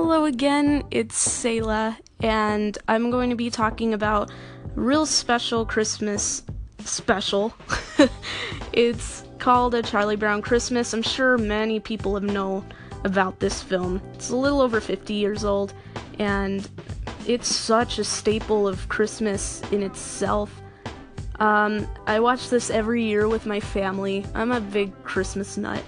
Hello 0.00 0.26
again, 0.26 0.84
it's 0.92 1.18
Selah, 1.18 1.98
and 2.20 2.78
I'm 2.86 3.10
going 3.10 3.30
to 3.30 3.36
be 3.36 3.50
talking 3.50 3.94
about 3.94 4.30
real 4.76 5.04
special 5.04 5.66
Christmas 5.66 6.44
special. 6.84 7.52
it's 8.72 9.24
called 9.40 9.74
A 9.74 9.82
Charlie 9.82 10.14
Brown 10.14 10.40
Christmas. 10.40 10.94
I'm 10.94 11.02
sure 11.02 11.36
many 11.36 11.80
people 11.80 12.14
have 12.14 12.22
known 12.22 12.64
about 13.02 13.40
this 13.40 13.60
film. 13.60 14.00
It's 14.14 14.30
a 14.30 14.36
little 14.36 14.60
over 14.60 14.80
50 14.80 15.14
years 15.14 15.44
old, 15.44 15.74
and 16.20 16.70
it's 17.26 17.48
such 17.48 17.98
a 17.98 18.04
staple 18.04 18.68
of 18.68 18.88
Christmas 18.88 19.62
in 19.72 19.82
itself. 19.82 20.62
Um, 21.40 21.88
I 22.06 22.20
watch 22.20 22.50
this 22.50 22.70
every 22.70 23.02
year 23.02 23.26
with 23.26 23.46
my 23.46 23.58
family. 23.58 24.24
I'm 24.32 24.52
a 24.52 24.60
big 24.60 24.92
Christmas 25.02 25.56
nut. 25.56 25.82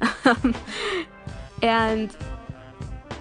and 1.62 2.16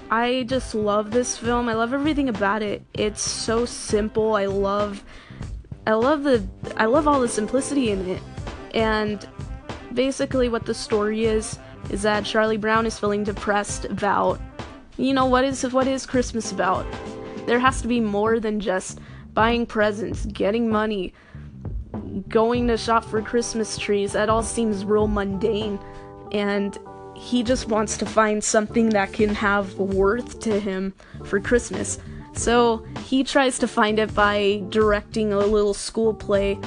I 0.10 0.44
just 0.44 0.76
love 0.76 1.12
this 1.12 1.38
film. 1.38 1.68
I 1.68 1.74
love 1.74 1.94
everything 1.94 2.30
about 2.30 2.62
it. 2.62 2.84
It's 2.94 3.22
so 3.22 3.66
simple. 3.66 4.36
I 4.36 4.46
love 4.46 5.04
I 5.88 5.94
love 5.94 6.24
the 6.24 6.46
I 6.78 6.86
love 6.86 7.08
all 7.08 7.20
the 7.20 7.28
simplicity 7.28 7.92
in 7.92 8.08
it. 8.10 8.22
And 8.74 9.28
basically 9.94 10.50
what 10.50 10.66
the 10.66 10.74
story 10.74 11.26
is 11.26 11.58
is 11.90 12.02
that 12.04 12.26
Charlie 12.26 12.58
Brown 12.58 12.86
is 12.86 13.00
feeling 13.00 13.24
depressed 13.24 13.86
about 13.86 14.40
you 14.98 15.14
know 15.14 15.26
what 15.26 15.44
is 15.44 15.64
what 15.74 15.88
is 15.88 16.06
Christmas 16.06 16.52
about? 16.52 16.86
There 17.48 17.60
has 17.60 17.82
to 17.82 17.88
be 17.88 18.00
more 18.00 18.40
than 18.40 18.60
just 18.60 19.00
buying 19.34 19.66
presents, 19.66 20.26
getting 20.26 20.70
money, 20.70 21.14
going 22.30 22.68
to 22.68 22.78
shop 22.78 23.04
for 23.06 23.22
Christmas 23.22 23.78
trees. 23.78 24.14
That 24.14 24.30
all 24.30 24.44
seems 24.44 24.86
real 24.86 25.08
mundane 25.08 25.80
and 26.32 26.78
he 27.16 27.44
just 27.44 27.68
wants 27.68 27.98
to 27.98 28.06
find 28.06 28.44
something 28.44 28.90
that 28.90 29.14
can 29.14 29.34
have 29.34 29.74
worth 29.76 30.40
to 30.42 30.60
him 30.60 30.94
for 31.24 31.40
Christmas. 31.40 31.98
So 32.34 32.86
he 33.06 33.24
tries 33.24 33.58
to 33.60 33.68
find 33.68 33.98
it 33.98 34.14
by 34.14 34.64
directing 34.70 35.32
a 35.32 35.40
little 35.40 35.74
school 35.74 36.14
play, 36.14 36.60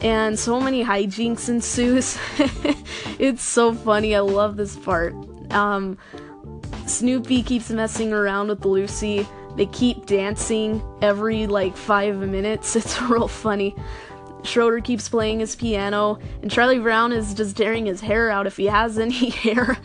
and 0.00 0.38
so 0.38 0.60
many 0.60 0.84
hijinks 0.84 1.48
ensues. 1.48 2.16
it's 3.18 3.42
so 3.42 3.74
funny. 3.74 4.14
I 4.14 4.20
love 4.20 4.56
this 4.56 4.76
part. 4.76 5.14
Um, 5.52 5.98
Snoopy 6.86 7.42
keeps 7.42 7.70
messing 7.70 8.12
around 8.12 8.48
with 8.48 8.64
Lucy. 8.64 9.26
They 9.56 9.66
keep 9.66 10.06
dancing 10.06 10.82
every 11.02 11.46
like 11.46 11.76
five 11.76 12.16
minutes. 12.16 12.76
It's 12.80 13.02
real 13.02 13.28
funny. 13.28 13.74
Schroeder 14.42 14.80
keeps 14.80 15.08
playing 15.08 15.40
his 15.40 15.56
piano, 15.56 16.18
and 16.42 16.50
Charlie 16.50 16.78
Brown 16.78 17.12
is 17.12 17.34
just 17.34 17.56
tearing 17.56 17.86
his 17.86 18.00
hair 18.00 18.30
out 18.30 18.46
if 18.46 18.56
he 18.56 18.66
has 18.66 18.98
any 19.06 19.30
hair 19.30 19.78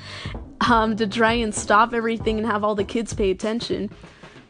um, 0.61 0.95
to 0.95 1.07
try 1.07 1.33
and 1.33 1.53
stop 1.53 1.93
everything 1.93 2.37
and 2.37 2.47
have 2.47 2.63
all 2.63 2.75
the 2.75 2.83
kids 2.83 3.13
pay 3.13 3.31
attention. 3.31 3.89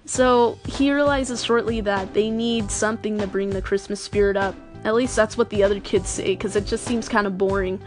So 0.05 0.59
he 0.67 0.91
realizes 0.91 1.43
shortly 1.43 1.81
that 1.81 2.13
they 2.13 2.29
need 2.29 2.69
something 2.69 3.17
to 3.17 3.27
bring 3.27 3.49
the 3.49 3.61
Christmas 3.61 3.99
spirit 3.99 4.37
up. 4.37 4.55
At 4.83 4.93
least 4.93 5.15
that's 5.15 5.35
what 5.35 5.49
the 5.49 5.63
other 5.63 5.79
kids 5.79 6.09
say, 6.09 6.35
because 6.35 6.55
it 6.55 6.67
just 6.67 6.85
seems 6.85 7.09
kind 7.09 7.25
of 7.25 7.37
boring. 7.37 7.81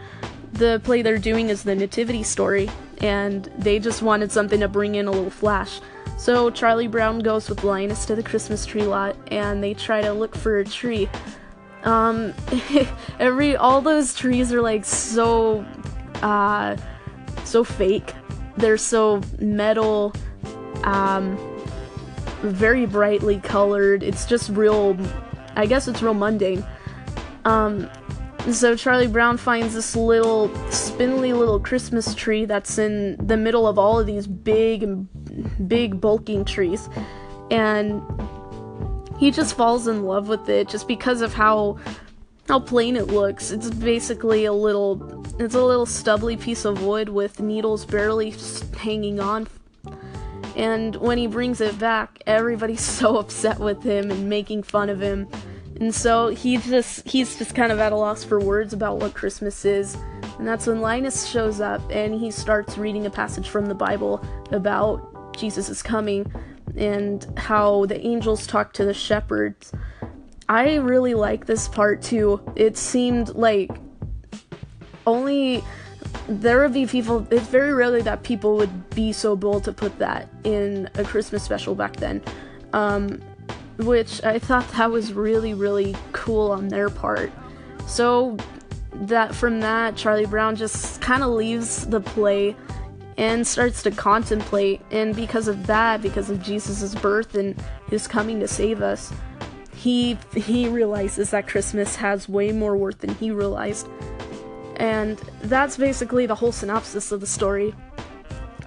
The 0.53 0.81
play 0.83 1.01
they're 1.01 1.17
doing 1.17 1.49
is 1.49 1.63
the 1.63 1.75
Nativity 1.75 2.23
story, 2.23 2.69
and 2.97 3.45
they 3.57 3.79
just 3.79 4.01
wanted 4.01 4.31
something 4.31 4.59
to 4.59 4.67
bring 4.67 4.95
in 4.95 5.07
a 5.07 5.11
little 5.11 5.29
flash. 5.29 5.79
So 6.17 6.49
Charlie 6.49 6.87
Brown 6.87 7.19
goes 7.19 7.47
with 7.47 7.63
Linus 7.63 8.05
to 8.07 8.15
the 8.15 8.23
Christmas 8.23 8.65
tree 8.65 8.83
lot, 8.83 9.15
and 9.31 9.63
they 9.63 9.73
try 9.73 10.01
to 10.01 10.11
look 10.11 10.35
for 10.35 10.59
a 10.59 10.65
tree. 10.65 11.07
Um, 11.83 12.33
every 13.19 13.55
all 13.55 13.81
those 13.81 14.13
trees 14.13 14.53
are 14.53 14.61
like 14.61 14.85
so, 14.85 15.65
uh, 16.21 16.77
so 17.43 17.63
fake. 17.63 18.13
They're 18.57 18.77
so 18.77 19.21
metal, 19.39 20.13
um, 20.83 21.37
very 22.41 22.85
brightly 22.85 23.39
colored. 23.39 24.03
It's 24.03 24.25
just 24.25 24.49
real. 24.49 24.97
I 25.55 25.65
guess 25.65 25.87
it's 25.87 26.01
real 26.01 26.13
mundane. 26.13 26.65
Um, 27.45 27.89
so 28.51 28.75
Charlie 28.75 29.07
Brown 29.07 29.37
finds 29.37 29.73
this 29.73 29.95
little 29.95 30.53
spindly 30.71 31.33
little 31.33 31.59
Christmas 31.59 32.15
tree 32.15 32.45
that's 32.45 32.77
in 32.77 33.15
the 33.25 33.37
middle 33.37 33.67
of 33.67 33.77
all 33.77 33.99
of 33.99 34.07
these 34.07 34.27
big 34.27 34.87
big 35.67 36.01
bulking 36.01 36.45
trees, 36.45 36.89
and 37.51 38.01
he 39.19 39.31
just 39.31 39.55
falls 39.55 39.87
in 39.87 40.03
love 40.03 40.29
with 40.29 40.49
it 40.49 40.69
just 40.69 40.87
because 40.87 41.21
of 41.21 41.33
how 41.33 41.77
how 42.47 42.59
plain 42.59 42.95
it 42.95 43.07
looks. 43.07 43.51
It's 43.51 43.69
basically 43.69 44.45
a 44.45 44.53
little 44.53 45.23
it's 45.39 45.55
a 45.55 45.63
little 45.63 45.85
stubbly 45.85 46.37
piece 46.37 46.65
of 46.65 46.83
wood 46.83 47.09
with 47.09 47.39
needles 47.39 47.85
barely 47.85 48.33
hanging 48.77 49.19
on. 49.19 49.47
And 50.55 50.95
when 50.95 51.17
he 51.17 51.27
brings 51.27 51.61
it 51.61 51.77
back, 51.77 52.23
everybody's 52.25 52.81
so 52.99 53.17
upset 53.17 53.59
with 53.59 53.83
him 53.83 54.09
and 54.09 54.29
making 54.29 54.63
fun 54.63 54.89
of 54.89 55.01
him. 55.01 55.27
And 55.79 55.93
so 55.93 56.29
he 56.29 56.57
just 56.57 57.07
he's 57.07 57.37
just 57.37 57.53
kind 57.53 57.73
of 57.73 57.79
at 57.79 57.91
a 57.91 57.95
loss 57.97 58.23
for 58.23 58.39
words 58.39 58.73
about 58.73 58.99
what 58.99 59.13
Christmas 59.13 59.65
is. 59.65 59.95
And 60.37 60.47
that's 60.47 60.65
when 60.65 60.79
Linus 60.79 61.27
shows 61.27 61.59
up 61.59 61.81
and 61.91 62.15
he 62.15 62.31
starts 62.31 62.77
reading 62.77 63.05
a 63.05 63.09
passage 63.09 63.49
from 63.49 63.65
the 63.65 63.75
Bible 63.75 64.25
about 64.51 65.37
Jesus 65.37 65.69
is 65.69 65.83
coming 65.83 66.31
and 66.79 67.27
how 67.37 67.85
the 67.85 67.99
angels 68.05 68.47
talk 68.47 68.73
to 68.73 68.85
the 68.85 68.93
shepherds. 68.93 69.71
I 70.47 70.75
really 70.75 71.13
like 71.13 71.45
this 71.45 71.67
part 71.67 72.01
too. 72.01 72.41
It 72.55 72.77
seemed 72.77 73.29
like 73.35 73.69
only 75.05 75.63
there 76.27 76.61
would 76.61 76.73
be 76.73 76.85
people 76.85 77.27
it's 77.31 77.47
very 77.47 77.73
rarely 77.73 78.01
that 78.01 78.23
people 78.23 78.55
would 78.55 78.89
be 78.91 79.11
so 79.11 79.35
bold 79.35 79.63
to 79.63 79.73
put 79.73 79.97
that 79.99 80.29
in 80.43 80.89
a 80.95 81.03
christmas 81.03 81.43
special 81.43 81.75
back 81.75 81.95
then 81.97 82.21
um, 82.73 83.19
which 83.77 84.23
i 84.23 84.37
thought 84.37 84.67
that 84.73 84.89
was 84.89 85.13
really 85.13 85.53
really 85.53 85.95
cool 86.11 86.51
on 86.51 86.67
their 86.67 86.89
part 86.89 87.31
so 87.87 88.37
that 88.93 89.33
from 89.33 89.59
that 89.59 89.95
charlie 89.95 90.25
brown 90.25 90.55
just 90.55 91.01
kind 91.01 91.23
of 91.23 91.29
leaves 91.29 91.87
the 91.87 91.99
play 91.99 92.55
and 93.19 93.45
starts 93.45 93.83
to 93.83 93.91
contemplate. 93.91 94.81
And 94.91 95.13
because 95.13 95.49
of 95.49 95.67
that, 95.67 96.01
because 96.01 96.29
of 96.29 96.41
Jesus' 96.41 96.95
birth 96.95 97.35
and 97.35 97.61
his 97.89 98.07
coming 98.07 98.39
to 98.39 98.47
save 98.47 98.81
us, 98.81 99.13
he 99.75 100.17
he 100.33 100.67
realizes 100.67 101.29
that 101.31 101.47
Christmas 101.47 101.97
has 101.97 102.27
way 102.29 102.51
more 102.51 102.75
worth 102.75 102.99
than 102.99 103.13
he 103.15 103.29
realized. 103.29 103.87
And 104.77 105.17
that's 105.43 105.75
basically 105.75 106.25
the 106.25 106.35
whole 106.35 106.53
synopsis 106.53 107.11
of 107.11 107.19
the 107.19 107.27
story. 107.27 107.75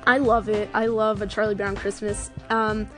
I 0.07 0.19
love 0.19 0.51
it. 0.51 0.69
I 0.75 0.87
love 0.87 1.23
a 1.23 1.27
Charlie 1.27 1.55
Brown 1.55 1.75
Christmas. 1.75 2.31
Um, 2.51 2.89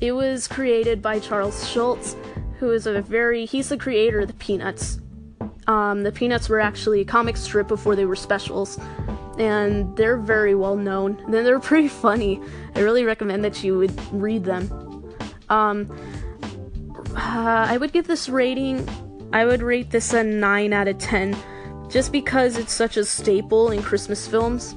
it 0.00 0.12
was 0.12 0.48
created 0.48 1.00
by 1.00 1.20
Charles 1.20 1.68
Schulz, 1.68 2.16
who 2.58 2.72
is 2.72 2.88
a 2.88 3.00
very 3.02 3.44
he's 3.44 3.68
the 3.68 3.76
creator 3.76 4.20
of 4.20 4.26
the 4.26 4.34
Peanuts. 4.34 4.98
Um, 5.68 6.02
the 6.02 6.10
Peanuts 6.10 6.48
were 6.48 6.58
actually 6.58 7.02
a 7.02 7.04
comic 7.04 7.36
strip 7.36 7.68
before 7.68 7.94
they 7.94 8.04
were 8.04 8.16
specials 8.16 8.80
and 9.38 9.96
they're 9.96 10.18
very 10.18 10.54
well 10.54 10.76
known. 10.76 11.18
And 11.24 11.34
they're 11.34 11.60
pretty 11.60 11.88
funny. 12.06 12.40
I 12.74 12.80
really 12.80 13.04
recommend 13.04 13.44
that 13.44 13.62
you 13.62 13.78
would 13.78 14.12
read 14.12 14.44
them. 14.44 14.70
Um, 15.48 15.90
uh, 17.14 17.66
I 17.68 17.76
would 17.76 17.92
give 17.92 18.06
this 18.06 18.28
rating. 18.28 18.88
I 19.32 19.44
would 19.44 19.62
rate 19.62 19.90
this 19.90 20.12
a 20.12 20.22
nine 20.22 20.72
out 20.72 20.88
of 20.88 20.98
ten, 20.98 21.36
just 21.88 22.12
because 22.12 22.56
it's 22.56 22.72
such 22.72 22.96
a 22.96 23.04
staple 23.04 23.70
in 23.70 23.82
Christmas 23.82 24.26
films. 24.26 24.74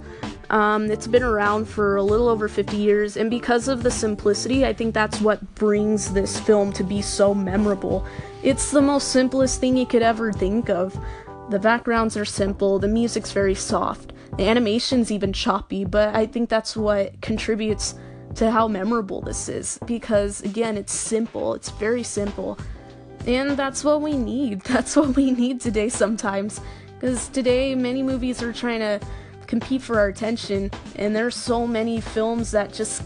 Um, 0.49 0.91
it's 0.91 1.07
been 1.07 1.23
around 1.23 1.65
for 1.65 1.95
a 1.95 2.03
little 2.03 2.29
over 2.29 2.47
50 2.47 2.77
years, 2.77 3.17
and 3.17 3.29
because 3.29 3.67
of 3.67 3.83
the 3.83 3.89
simplicity, 3.89 4.65
I 4.65 4.73
think 4.73 4.93
that's 4.93 5.19
what 5.19 5.55
brings 5.55 6.13
this 6.13 6.39
film 6.39 6.71
to 6.73 6.83
be 6.83 7.01
so 7.01 7.33
memorable. 7.33 8.05
It's 8.43 8.69
the 8.69 8.81
most 8.81 9.09
simplest 9.09 9.59
thing 9.59 9.75
you 9.75 9.87
could 9.87 10.03
ever 10.03 10.31
think 10.31 10.69
of. 10.69 10.97
The 11.49 11.59
backgrounds 11.59 12.15
are 12.15 12.25
simple, 12.25 12.77
the 12.79 12.87
music's 12.87 13.31
very 13.31 13.55
soft, 13.55 14.13
the 14.37 14.47
animation's 14.47 15.11
even 15.11 15.31
choppy, 15.33 15.85
but 15.85 16.15
I 16.15 16.25
think 16.25 16.49
that's 16.49 16.75
what 16.75 17.21
contributes 17.21 17.95
to 18.35 18.51
how 18.51 18.67
memorable 18.67 19.21
this 19.21 19.47
is 19.47 19.79
because 19.85 20.41
again, 20.41 20.77
it's 20.77 20.93
simple, 20.93 21.53
it's 21.53 21.69
very 21.69 22.03
simple. 22.03 22.57
And 23.27 23.51
that's 23.51 23.83
what 23.83 24.01
we 24.01 24.13
need. 24.13 24.61
That's 24.65 24.95
what 24.95 25.15
we 25.15 25.31
need 25.31 25.59
today 25.59 25.89
sometimes. 25.89 26.61
Because 26.93 27.27
today, 27.29 27.73
many 27.73 28.03
movies 28.03 28.43
are 28.43 28.53
trying 28.53 28.81
to 28.81 28.99
compete 29.47 29.81
for 29.81 29.99
our 29.99 30.07
attention, 30.07 30.69
and 30.95 31.15
there's 31.15 31.35
so 31.35 31.65
many 31.65 32.01
films 32.01 32.51
that 32.51 32.71
just 32.71 33.03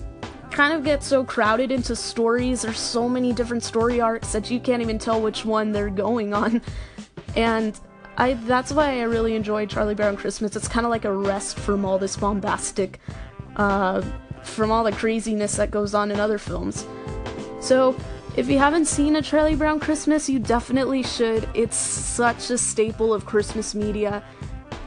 kind 0.51 0.73
of 0.73 0.83
get 0.83 1.03
so 1.03 1.23
crowded 1.23 1.71
into 1.71 1.95
stories. 1.95 2.63
There's 2.63 2.79
so 2.79 3.07
many 3.07 3.33
different 3.33 3.63
story 3.63 4.01
arcs 4.01 4.33
that 4.33 4.51
you 4.51 4.59
can't 4.59 4.81
even 4.81 4.99
tell 4.99 5.21
which 5.21 5.45
one 5.45 5.71
they're 5.71 5.89
going 5.89 6.33
on. 6.33 6.61
And 7.35 7.79
I 8.19 8.33
that's 8.33 8.73
why 8.73 8.99
I 8.99 9.03
really 9.03 9.33
enjoy 9.33 9.65
Charlie 9.65 9.95
Brown 9.95 10.17
Christmas. 10.17 10.55
It's 10.55 10.67
kind 10.67 10.85
of 10.85 10.89
like 10.89 11.05
a 11.05 11.13
rest 11.13 11.57
from 11.57 11.85
all 11.85 11.97
this 11.97 12.17
bombastic, 12.17 12.99
uh, 13.55 14.01
from 14.43 14.71
all 14.71 14.83
the 14.83 14.91
craziness 14.91 15.55
that 15.55 15.71
goes 15.71 15.93
on 15.93 16.11
in 16.11 16.19
other 16.19 16.37
films. 16.37 16.85
So, 17.61 17.95
if 18.35 18.49
you 18.49 18.57
haven't 18.57 18.85
seen 18.85 19.15
a 19.15 19.21
Charlie 19.21 19.55
Brown 19.55 19.79
Christmas, 19.79 20.29
you 20.29 20.37
definitely 20.37 21.01
should. 21.01 21.47
It's 21.53 21.77
such 21.77 22.49
a 22.49 22.57
staple 22.57 23.13
of 23.13 23.25
Christmas 23.25 23.73
media, 23.73 24.21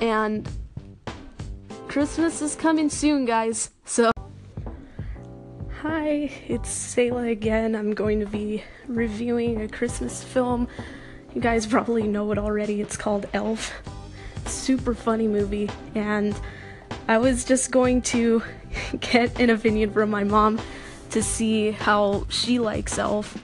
and 0.02 0.46
Christmas 1.88 2.42
is 2.42 2.54
coming 2.54 2.90
soon, 2.90 3.24
guys. 3.24 3.70
So. 3.86 4.10
Hi, 5.80 6.30
it's 6.48 6.68
Selah 6.68 7.28
again. 7.28 7.74
I'm 7.74 7.94
going 7.94 8.20
to 8.20 8.26
be 8.26 8.62
reviewing 8.86 9.62
a 9.62 9.68
Christmas 9.68 10.22
film. 10.22 10.68
You 11.34 11.40
guys 11.40 11.66
probably 11.66 12.06
know 12.06 12.30
it 12.32 12.38
already. 12.38 12.82
It's 12.82 12.96
called 12.96 13.26
Elf. 13.32 13.72
Super 14.44 14.92
funny 14.92 15.26
movie, 15.26 15.70
and 15.94 16.38
I 17.08 17.16
was 17.18 17.44
just 17.44 17.70
going 17.70 18.02
to 18.02 18.42
get 19.00 19.40
an 19.40 19.48
opinion 19.48 19.92
from 19.92 20.10
my 20.10 20.24
mom 20.24 20.60
to 21.10 21.22
see 21.22 21.70
how 21.70 22.26
she 22.28 22.58
likes 22.58 22.98
Elf. 22.98 23.42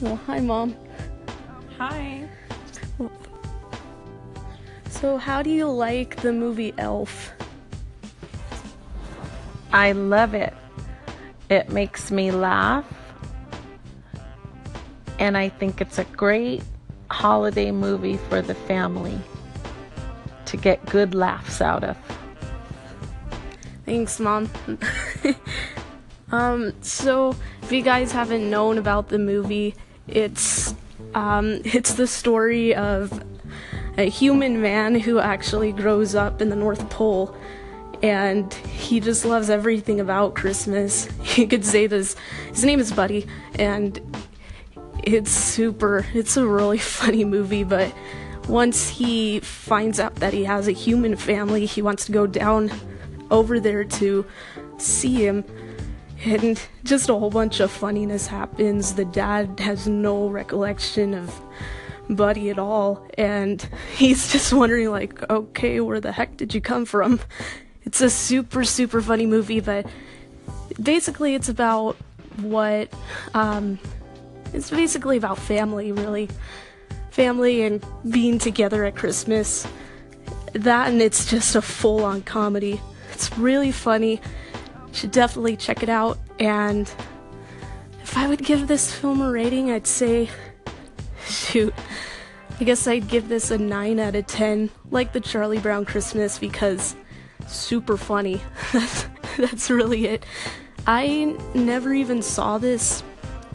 Well, 0.00 0.16
hi, 0.26 0.40
mom. 0.40 0.74
Hi. 1.76 2.28
So, 4.88 5.18
how 5.18 5.42
do 5.42 5.50
you 5.50 5.68
like 5.68 6.16
the 6.22 6.32
movie 6.32 6.72
Elf? 6.78 7.32
I 9.72 9.92
love 9.92 10.32
it. 10.32 10.54
It 11.50 11.68
makes 11.70 12.10
me 12.10 12.30
laugh. 12.30 12.86
And 15.18 15.36
I 15.36 15.50
think 15.50 15.80
it's 15.80 15.98
a 15.98 16.04
great 16.04 16.62
holiday 17.12 17.70
movie 17.70 18.16
for 18.16 18.42
the 18.42 18.54
family 18.54 19.18
to 20.46 20.56
get 20.56 20.84
good 20.86 21.14
laughs 21.14 21.60
out 21.60 21.84
of. 21.84 21.96
Thanks, 23.84 24.20
mom. 24.20 24.50
um, 26.32 26.72
so 26.82 27.34
if 27.62 27.72
you 27.72 27.82
guys 27.82 28.12
haven't 28.12 28.48
known 28.48 28.78
about 28.78 29.08
the 29.08 29.18
movie, 29.18 29.74
it's 30.08 30.74
um, 31.14 31.60
it's 31.64 31.94
the 31.94 32.06
story 32.06 32.74
of 32.74 33.22
a 33.98 34.08
human 34.08 34.62
man 34.62 34.94
who 34.94 35.18
actually 35.18 35.72
grows 35.72 36.14
up 36.14 36.40
in 36.40 36.48
the 36.48 36.56
North 36.56 36.88
Pole 36.88 37.36
and 38.02 38.52
he 38.54 39.00
just 39.00 39.24
loves 39.24 39.48
everything 39.48 40.00
about 40.00 40.34
Christmas. 40.34 41.08
You 41.36 41.46
could 41.48 41.64
say 41.64 41.86
this. 41.86 42.14
His 42.52 42.62
name 42.62 42.78
is 42.78 42.92
Buddy, 42.92 43.26
and 43.54 43.98
it's 45.02 45.30
super. 45.30 46.06
It's 46.14 46.36
a 46.36 46.46
really 46.46 46.78
funny 46.98 47.24
movie, 47.24 47.64
but 47.64 47.92
once 48.48 48.88
he 48.88 49.40
finds 49.40 50.00
out 50.00 50.16
that 50.16 50.32
he 50.32 50.44
has 50.44 50.68
a 50.68 50.72
human 50.72 51.16
family, 51.16 51.66
he 51.66 51.82
wants 51.82 52.06
to 52.06 52.12
go 52.12 52.26
down 52.26 52.70
over 53.30 53.60
there 53.60 53.84
to 53.84 54.24
see 54.78 55.14
him. 55.14 55.44
And 56.24 56.60
just 56.84 57.08
a 57.08 57.14
whole 57.14 57.30
bunch 57.30 57.58
of 57.60 57.70
funniness 57.70 58.28
happens. 58.28 58.94
The 58.94 59.04
dad 59.04 59.58
has 59.58 59.88
no 59.88 60.28
recollection 60.28 61.14
of 61.14 61.40
Buddy 62.08 62.50
at 62.50 62.58
all, 62.58 63.06
and 63.16 63.66
he's 63.96 64.30
just 64.30 64.52
wondering, 64.52 64.90
like, 64.90 65.28
okay, 65.30 65.80
where 65.80 66.00
the 66.00 66.12
heck 66.12 66.36
did 66.36 66.54
you 66.54 66.60
come 66.60 66.84
from? 66.84 67.20
It's 67.84 68.00
a 68.00 68.10
super, 68.10 68.64
super 68.64 69.00
funny 69.00 69.26
movie, 69.26 69.60
but 69.60 69.86
basically 70.80 71.34
it's 71.34 71.48
about 71.48 71.96
what, 72.36 72.92
um, 73.34 73.78
it's 74.52 74.70
basically 74.70 75.16
about 75.16 75.38
family, 75.38 75.92
really. 75.92 76.28
Family 77.10 77.62
and 77.62 77.84
being 78.08 78.38
together 78.38 78.84
at 78.84 78.96
Christmas. 78.96 79.66
That 80.52 80.88
and 80.88 81.00
it's 81.00 81.30
just 81.30 81.54
a 81.54 81.62
full 81.62 82.04
on 82.04 82.22
comedy. 82.22 82.80
It's 83.12 83.36
really 83.38 83.72
funny. 83.72 84.20
You 84.88 84.94
should 84.94 85.10
definitely 85.10 85.56
check 85.56 85.82
it 85.82 85.88
out. 85.88 86.18
And 86.38 86.90
if 88.02 88.16
I 88.16 88.28
would 88.28 88.44
give 88.44 88.68
this 88.68 88.92
film 88.92 89.22
a 89.22 89.30
rating, 89.30 89.70
I'd 89.70 89.86
say, 89.86 90.28
shoot, 91.26 91.74
I 92.60 92.64
guess 92.64 92.86
I'd 92.86 93.08
give 93.08 93.28
this 93.28 93.50
a 93.50 93.58
9 93.58 93.98
out 93.98 94.14
of 94.14 94.26
10, 94.26 94.70
like 94.90 95.12
the 95.12 95.20
Charlie 95.20 95.58
Brown 95.58 95.84
Christmas, 95.84 96.38
because 96.38 96.94
super 97.46 97.96
funny. 97.96 98.40
that's, 98.72 99.06
that's 99.38 99.70
really 99.70 100.06
it. 100.06 100.26
I 100.86 101.36
never 101.54 101.94
even 101.94 102.22
saw 102.22 102.58
this 102.58 103.02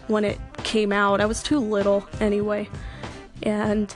when 0.07 0.23
it 0.23 0.39
came 0.67 0.91
out. 0.91 1.21
I 1.21 1.25
was 1.25 1.41
too 1.41 1.59
little 1.59 2.05
anyway. 2.19 2.69
And 3.41 3.93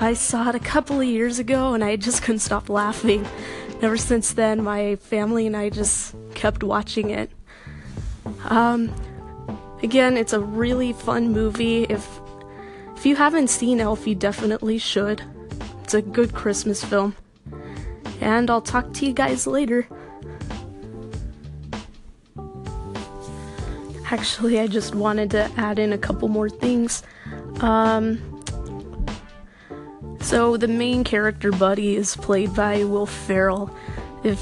I 0.00 0.14
saw 0.14 0.48
it 0.48 0.56
a 0.56 0.60
couple 0.60 1.00
of 1.00 1.06
years 1.06 1.38
ago 1.38 1.72
and 1.72 1.84
I 1.84 1.94
just 1.94 2.22
couldn't 2.22 2.40
stop 2.40 2.68
laughing. 2.68 3.26
Ever 3.80 3.96
since 3.96 4.32
then, 4.32 4.62
my 4.64 4.96
family 4.96 5.46
and 5.46 5.56
I 5.56 5.70
just 5.70 6.16
kept 6.34 6.64
watching 6.64 7.10
it. 7.10 7.30
Um, 8.44 8.92
again, 9.84 10.16
it's 10.16 10.32
a 10.32 10.40
really 10.40 10.92
fun 10.92 11.32
movie. 11.32 11.84
If 11.84 12.20
if 12.96 13.06
you 13.06 13.16
haven't 13.16 13.48
seen 13.48 13.80
Elf, 13.80 14.06
you 14.06 14.14
definitely 14.14 14.78
should. 14.78 15.22
It's 15.84 15.94
a 15.94 16.02
good 16.02 16.34
Christmas 16.34 16.84
film 16.84 17.14
and 18.20 18.50
I'll 18.50 18.60
talk 18.60 18.92
to 18.94 19.06
you 19.06 19.12
guys 19.12 19.46
later. 19.46 19.86
Actually, 24.10 24.58
I 24.58 24.66
just 24.66 24.94
wanted 24.94 25.30
to 25.30 25.50
add 25.56 25.78
in 25.78 25.92
a 25.92 25.98
couple 25.98 26.26
more 26.28 26.50
things. 26.50 27.04
Um, 27.60 28.18
so 30.20 30.56
the 30.56 30.66
main 30.66 31.04
character, 31.04 31.52
Buddy, 31.52 31.94
is 31.94 32.16
played 32.16 32.54
by 32.54 32.82
Will 32.84 33.06
Ferrell. 33.06 33.74
If 34.24 34.36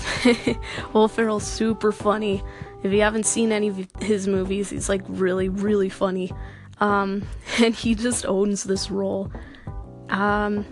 Will 0.94 1.06
Ferrell's 1.06 1.46
super 1.46 1.92
funny. 1.92 2.42
If 2.82 2.92
you 2.92 3.02
haven't 3.02 3.26
seen 3.26 3.52
any 3.52 3.68
of 3.68 3.86
his 4.00 4.26
movies, 4.26 4.70
he's 4.70 4.88
like 4.88 5.02
really, 5.06 5.48
really 5.48 5.90
funny. 5.90 6.32
Um, 6.80 7.26
and 7.62 7.74
he 7.74 7.94
just 7.94 8.24
owns 8.24 8.64
this 8.64 8.90
role. 8.90 9.30
Um, 10.08 10.64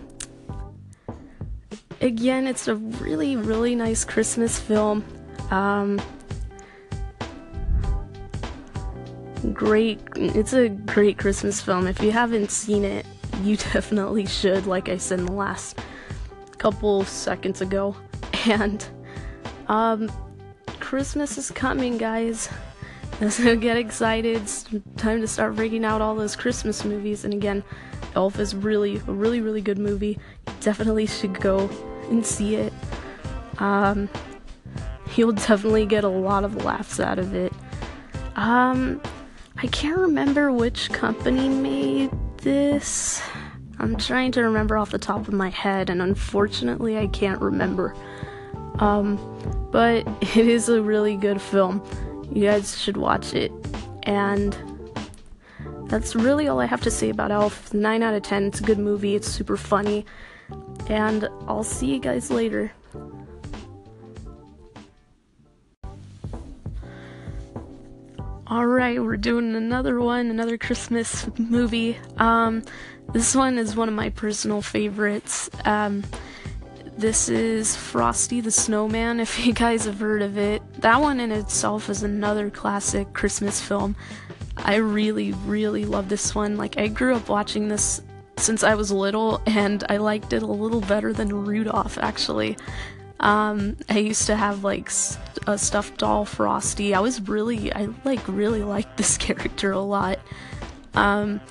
again, 2.01 2.47
it's 2.47 2.67
a 2.67 2.75
really, 2.75 3.35
really 3.35 3.75
nice 3.75 4.03
Christmas 4.03 4.57
film. 4.57 5.05
Um, 5.51 6.01
great, 9.53 9.99
it's 10.15 10.53
a 10.53 10.69
great 10.69 11.17
Christmas 11.17 11.61
film. 11.61 11.87
If 11.87 12.01
you 12.01 12.11
haven't 12.11 12.51
seen 12.51 12.83
it, 12.83 13.05
you 13.43 13.57
definitely 13.73 14.25
should, 14.25 14.67
like 14.67 14.89
I 14.89 14.97
said 14.97 15.19
in 15.19 15.25
the 15.25 15.31
last 15.33 15.79
couple 16.57 17.03
seconds 17.05 17.61
ago. 17.61 17.95
And, 18.45 18.85
um, 19.67 20.09
Christmas 20.79 21.37
is 21.37 21.51
coming, 21.51 21.97
guys. 21.97 22.49
So 23.29 23.55
get 23.55 23.77
excited. 23.77 24.43
It's 24.43 24.65
time 24.95 25.21
to 25.21 25.27
start 25.27 25.55
breaking 25.55 25.83
out 25.83 26.01
all 26.01 26.13
those 26.13 26.35
Christmas 26.35 26.85
movies. 26.85 27.25
And 27.25 27.33
again, 27.33 27.63
Elf 28.15 28.39
is 28.39 28.53
really, 28.53 28.97
really, 29.07 29.41
really 29.41 29.59
good 29.59 29.79
movie. 29.79 30.19
You 30.45 30.53
definitely 30.59 31.07
should 31.07 31.33
go 31.41 31.67
and 32.11 32.23
see 32.23 32.57
it. 32.57 32.71
Um, 33.57 34.07
you'll 35.15 35.31
definitely 35.31 35.87
get 35.87 36.03
a 36.03 36.09
lot 36.09 36.43
of 36.43 36.63
laughs 36.63 36.99
out 36.99 37.17
of 37.17 37.33
it. 37.33 37.53
Um, 38.35 39.01
I 39.59 39.67
can't 39.67 39.97
remember 39.97 40.51
which 40.51 40.89
company 40.91 41.49
made 41.49 42.11
this. 42.37 43.21
I'm 43.79 43.95
trying 43.97 44.31
to 44.33 44.41
remember 44.43 44.77
off 44.77 44.91
the 44.91 44.97
top 44.97 45.27
of 45.27 45.33
my 45.33 45.49
head, 45.49 45.89
and 45.89 46.01
unfortunately, 46.01 46.97
I 46.97 47.07
can't 47.07 47.41
remember. 47.41 47.95
Um, 48.79 49.17
but 49.71 50.07
it 50.21 50.47
is 50.47 50.69
a 50.69 50.81
really 50.81 51.15
good 51.15 51.41
film. 51.41 51.83
You 52.31 52.43
guys 52.43 52.81
should 52.81 52.97
watch 52.97 53.33
it. 53.33 53.51
And 54.03 54.57
that's 55.87 56.15
really 56.15 56.47
all 56.47 56.59
I 56.59 56.65
have 56.65 56.81
to 56.81 56.91
say 56.91 57.09
about 57.09 57.31
Elf. 57.31 57.73
9 57.73 58.03
out 58.03 58.13
of 58.13 58.23
10. 58.23 58.45
It's 58.45 58.59
a 58.59 58.63
good 58.63 58.79
movie, 58.79 59.15
it's 59.15 59.27
super 59.27 59.57
funny 59.57 60.05
and 60.89 61.27
I'll 61.47 61.63
see 61.63 61.87
you 61.87 61.99
guys 61.99 62.31
later. 62.31 62.71
Alright, 68.49 69.03
we're 69.03 69.17
doing 69.17 69.57
another 69.57 69.99
one, 69.99 70.27
another 70.27 70.57
Christmas 70.57 71.27
movie. 71.37 71.97
Um, 72.15 72.63
this 73.11 73.35
one 73.35 73.57
is 73.57 73.75
one 73.75 73.89
of 73.89 73.93
my 73.93 74.09
personal 74.09 74.61
favorites. 74.61 75.49
Um, 75.65 76.05
this 76.97 77.27
is 77.27 77.75
Frosty 77.75 78.39
the 78.39 78.49
Snowman, 78.49 79.19
if 79.19 79.45
you 79.45 79.51
guys 79.51 79.83
have 79.83 79.99
heard 79.99 80.21
of 80.21 80.37
it. 80.37 80.61
That 80.79 81.01
one 81.01 81.19
in 81.19 81.29
itself 81.33 81.89
is 81.89 82.03
another 82.03 82.49
classic 82.49 83.11
Christmas 83.11 83.59
film. 83.59 83.97
I 84.55 84.75
really, 84.75 85.33
really 85.45 85.83
love 85.83 86.07
this 86.07 86.33
one. 86.33 86.55
Like, 86.55 86.77
I 86.77 86.87
grew 86.87 87.15
up 87.15 87.27
watching 87.27 87.67
this 87.67 88.01
since 88.37 88.63
I 88.63 88.75
was 88.75 88.93
little, 88.93 89.41
and 89.45 89.83
I 89.89 89.97
liked 89.97 90.31
it 90.31 90.41
a 90.41 90.47
little 90.47 90.79
better 90.79 91.11
than 91.11 91.45
Rudolph, 91.45 91.97
actually. 91.97 92.55
Um, 93.19 93.77
I 93.89 93.99
used 93.99 94.27
to 94.27 94.35
have 94.35 94.63
like 94.63 94.91
a 95.47 95.57
stuffed 95.57 95.97
doll 95.97 96.25
Frosty. 96.25 96.93
I 96.93 96.99
was 96.99 97.21
really, 97.21 97.73
I 97.73 97.89
like 98.05 98.25
really 98.27 98.63
liked 98.63 98.97
this 98.97 99.17
character 99.17 99.71
a 99.71 99.79
lot. 99.79 100.19
Um, 100.93 101.41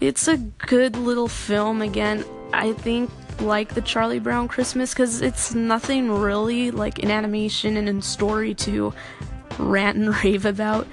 it's 0.00 0.28
a 0.28 0.36
good 0.36 0.96
little 0.96 1.28
film. 1.28 1.82
Again, 1.82 2.24
I 2.52 2.72
think 2.72 3.10
like 3.40 3.74
the 3.74 3.82
Charlie 3.82 4.20
Brown 4.20 4.48
Christmas 4.48 4.92
because 4.92 5.20
it's 5.20 5.54
nothing 5.54 6.10
really 6.10 6.70
like 6.70 7.00
in 7.00 7.10
animation 7.10 7.76
and 7.76 7.88
in 7.88 8.00
story 8.00 8.54
to 8.54 8.92
rant 9.58 9.98
and 9.98 10.14
rave 10.24 10.46
about. 10.46 10.86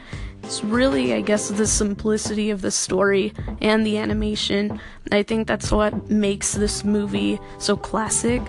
It's 0.44 0.64
really, 0.64 1.14
I 1.14 1.22
guess, 1.22 1.50
the 1.50 1.68
simplicity 1.68 2.50
of 2.50 2.62
the 2.62 2.72
story 2.72 3.34
and 3.62 3.86
the 3.86 3.98
animation. 3.98 4.82
I 5.12 5.24
think 5.24 5.48
that's 5.48 5.72
what 5.72 6.10
makes 6.10 6.54
this 6.56 6.84
movie 6.84 7.40
so 7.60 7.78
classic. 7.78 8.42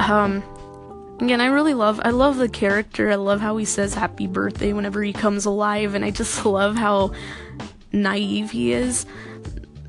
Um, 0.00 0.42
again, 1.20 1.40
I 1.40 1.46
really 1.46 1.74
love 1.74 2.00
I 2.04 2.10
love 2.10 2.36
the 2.36 2.48
character. 2.48 3.10
I 3.10 3.16
love 3.16 3.40
how 3.40 3.56
he 3.56 3.64
says 3.64 3.94
happy 3.94 4.26
birthday 4.26 4.72
whenever 4.72 5.02
he 5.02 5.12
comes 5.12 5.44
alive 5.44 5.94
and 5.94 6.04
I 6.04 6.10
just 6.10 6.44
love 6.46 6.76
how 6.76 7.12
naive 7.92 8.50
he 8.50 8.72
is. 8.72 9.06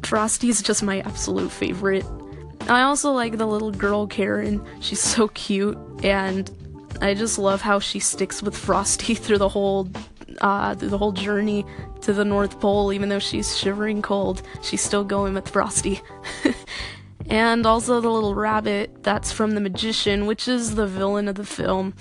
Frosty's 0.04 0.62
just 0.62 0.84
my 0.84 1.02
absolute 1.02 1.52
favorite. 1.52 2.06
I 2.70 2.82
also 2.82 3.12
like 3.12 3.38
the 3.38 3.46
little 3.46 3.72
girl 3.72 4.08
Karen. 4.08 4.66
She's 4.80 5.02
so 5.02 5.28
cute 5.30 5.78
and 6.04 6.50
I 7.02 7.14
just 7.14 7.38
love 7.38 7.62
how 7.62 7.80
she 7.80 8.00
sticks 8.00 8.42
with 8.42 8.58
Frosty 8.58 9.14
through 9.16 9.38
the 9.38 9.50
whole 9.50 9.90
uh, 10.42 10.76
through 10.76 10.90
the 10.90 10.98
whole 10.98 11.14
journey 11.14 11.66
to 12.02 12.14
the 12.14 12.26
North 12.26 12.60
Pole, 12.60 12.94
even 12.94 13.10
though 13.10 13.20
she's 13.20 13.58
shivering 13.58 14.02
cold, 14.02 14.44
she's 14.62 14.82
still 14.82 15.04
going 15.04 15.34
with 15.34 15.50
Frosty. 15.50 16.02
and 17.30 17.66
also 17.66 18.00
the 18.00 18.10
little 18.10 18.36
rabbit 18.36 19.04
that's 19.04 19.32
from 19.32 19.52
The 19.52 19.62
Magician, 19.62 20.26
which 20.26 20.48
is 20.48 20.76
the 20.76 20.88
villain 20.88 21.28
of 21.28 21.36
the 21.36 21.46
film. 21.46 21.94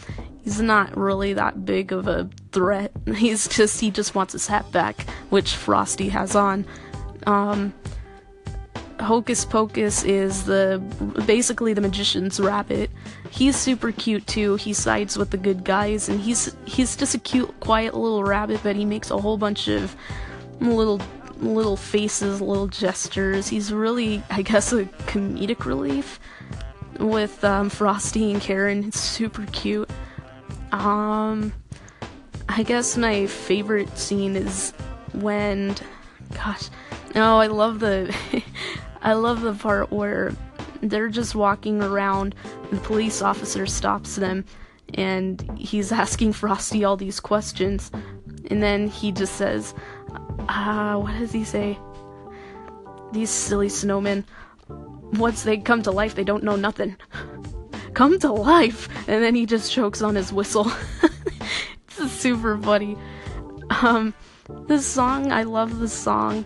He's 0.43 0.61
not 0.61 0.97
really 0.97 1.33
that 1.33 1.65
big 1.65 1.93
of 1.93 2.07
a 2.07 2.31
threat. 2.53 2.93
He's 3.17 3.49
just 3.49 3.81
he 3.81 3.91
just 3.91 4.15
wants 4.15 4.33
his 4.33 4.47
hat 4.47 4.71
back, 4.71 5.05
which 5.31 5.57
Frosty 5.57 6.09
has 6.11 6.37
on. 6.37 6.65
Um, 7.27 7.75
Hocus 9.01 9.45
Pocus 9.45 10.05
is 10.05 10.45
the 10.45 10.81
basically 11.27 11.75
the 11.75 11.81
magician's 11.81 12.39
rabbit. 12.41 12.91
He's 13.31 13.57
super 13.57 13.93
cute 13.93 14.27
too. 14.27 14.57
He 14.57 14.73
sides 14.73 15.19
with 15.19 15.31
the 15.31 15.37
good 15.37 15.65
guys, 15.65 16.09
and 16.09 16.21
he's 16.21 16.57
he's 16.65 16.97
just 16.97 17.15
a 17.15 17.19
cute, 17.19 17.59
quiet 17.61 17.95
little 17.95 18.25
rabbit. 18.25 18.61
But 18.63 18.77
he 18.77 18.85
makes 18.85 19.11
a 19.11 19.19
whole 19.19 19.37
bunch 19.37 19.69
of 19.69 19.97
little 20.61 21.01
little 21.39 21.77
faces, 21.77 22.41
little 22.41 22.69
gestures. 22.69 23.49
He's 23.49 23.73
really, 23.73 24.23
I 24.31 24.43
guess, 24.43 24.73
a 24.73 24.85
comedic 25.07 25.65
relief 25.65 26.19
with 26.99 27.43
um, 27.45 27.69
Frosty 27.69 28.33
and 28.33 28.41
Karen. 28.41 28.85
It's 28.85 29.01
super 29.01 29.47
cute. 29.53 29.91
Um, 30.73 31.53
I 32.49 32.63
guess 32.63 32.97
my 32.97 33.27
favorite 33.27 33.97
scene 33.99 34.37
is 34.37 34.73
when, 35.13 35.75
gosh, 36.35 36.69
no, 37.15 37.39
I 37.41 37.47
love 37.47 37.81
the. 37.81 38.15
I 39.03 39.13
love 39.13 39.43
the 39.43 39.53
part 39.53 39.93
where 39.93 40.33
they're 40.83 41.09
just 41.09 41.35
walking 41.35 41.83
around, 41.83 42.35
the 42.71 42.77
police 42.79 43.23
officer 43.23 43.65
stops 43.65 44.17
them, 44.17 44.45
and 44.95 45.49
he's 45.57 45.93
asking 45.93 46.33
Frosty 46.33 46.85
all 46.85 46.97
these 46.97 47.21
questions. 47.21 47.91
And 48.51 48.63
then 48.63 48.89
he 48.89 49.13
just 49.13 49.37
says, 49.37 49.75
uh, 50.49 50.97
what 50.97 51.19
does 51.19 51.33
he 51.33 51.45
say? 51.45 51.79
These 53.13 53.31
silly 53.31 53.69
snowmen, 53.69 54.25
once 55.15 55.43
they 55.43 55.59
come 55.59 55.83
to 55.83 55.91
life, 55.91 56.15
they 56.15 56.25
don't 56.25 56.45
know 56.45 56.57
nothing. 56.57 56.97
come 57.95 58.19
to 58.21 58.33
life! 58.33 58.89
And 59.09 59.23
then 59.23 59.35
he 59.35 59.47
just 59.47 59.73
chokes 59.73 60.03
on 60.03 60.15
his 60.15 60.33
whistle. 60.33 60.71
it's 61.03 62.13
super 62.13 62.59
funny. 62.59 62.97
Um, 63.83 64.15
the 64.67 64.81
song, 64.81 65.33
I 65.33 65.45
love 65.45 65.79
the 65.79 65.89
song 65.89 66.45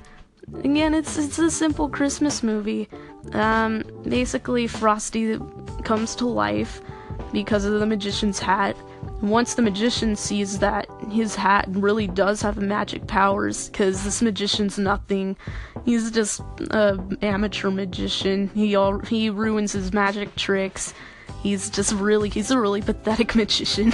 again, 0.59 0.95
it's 0.95 1.17
it's 1.19 1.39
a 1.39 1.51
simple 1.51 1.89
Christmas 1.89 2.43
movie. 2.43 2.89
Um, 3.33 3.85
basically, 4.03 4.67
Frosty 4.67 5.39
comes 5.85 6.15
to 6.17 6.27
life 6.27 6.81
because 7.33 7.65
of 7.65 7.79
the 7.79 7.87
magician's 7.87 8.39
hat. 8.39 8.77
Once 9.23 9.55
the 9.55 9.63
magician 9.63 10.17
sees 10.17 10.59
that 10.61 10.87
his 11.11 11.35
hat 11.35 11.67
really 11.69 12.07
does 12.07 12.41
have 12.41 12.57
magic 12.57 13.07
powers, 13.07 13.69
because 13.69 14.03
this 14.03 14.23
magician's 14.23 14.79
nothing, 14.79 15.37
he's 15.85 16.11
just 16.11 16.41
an 16.71 17.19
amateur 17.21 17.71
magician. 17.71 18.51
He 18.55 18.75
all 18.75 18.99
he 19.01 19.29
ruins 19.29 19.73
his 19.73 19.93
magic 19.93 20.35
tricks. 20.37 20.95
He's 21.43 21.69
just 21.69 21.93
really 21.93 22.31
he's 22.31 22.51
a 22.51 22.59
really 22.59 22.81
pathetic 22.81 23.35
magician. 23.35 23.93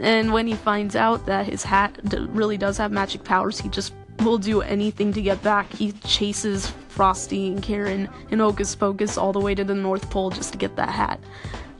and 0.00 0.32
when 0.32 0.46
he 0.46 0.54
finds 0.54 0.96
out 0.96 1.26
that 1.26 1.46
his 1.46 1.62
hat 1.62 1.98
really 2.30 2.56
does 2.56 2.78
have 2.78 2.92
magic 2.92 3.22
powers, 3.22 3.60
he 3.60 3.68
just 3.68 3.92
will 4.20 4.38
do 4.38 4.62
anything 4.62 5.12
to 5.12 5.20
get 5.20 5.42
back. 5.42 5.70
He 5.72 5.92
chases 5.92 6.72
Frosty 6.88 7.48
and 7.48 7.62
Karen 7.62 8.08
and 8.30 8.40
Hocus 8.40 8.74
Pocus 8.74 9.18
all 9.18 9.34
the 9.34 9.40
way 9.40 9.54
to 9.54 9.64
the 9.64 9.74
North 9.74 10.08
Pole 10.08 10.30
just 10.30 10.52
to 10.52 10.58
get 10.58 10.76
that 10.76 10.88
hat. 10.88 11.20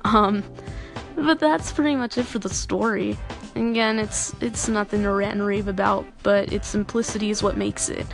Um, 0.05 0.45
but 1.17 1.41
that's 1.41 1.73
pretty 1.73 1.97
much 1.97 2.19
it 2.19 2.27
for 2.27 2.39
the 2.39 2.49
story. 2.49 3.19
Again, 3.55 3.99
it's 3.99 4.35
it's 4.41 4.69
nothing 4.69 5.03
to 5.03 5.11
rant 5.11 5.35
and 5.35 5.47
rave 5.47 5.67
about, 5.67 6.07
but 6.23 6.53
its 6.53 6.69
simplicity 6.69 7.31
is 7.31 7.43
what 7.43 7.57
makes 7.57 7.89
it. 7.89 8.07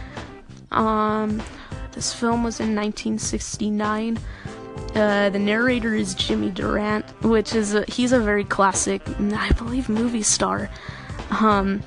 Um, 0.70 1.42
this 1.92 2.14
film 2.14 2.42
was 2.44 2.60
in 2.60 2.74
1969. 2.74 4.18
Uh, 4.94 5.28
the 5.30 5.38
narrator 5.38 5.94
is 5.94 6.14
Jimmy 6.14 6.50
Durante, 6.50 7.12
which 7.26 7.54
is 7.54 7.74
a, 7.74 7.84
he's 7.88 8.12
a 8.12 8.20
very 8.20 8.44
classic, 8.44 9.02
I 9.18 9.50
believe, 9.52 9.88
movie 9.88 10.22
star. 10.22 10.70
Um, 11.30 11.82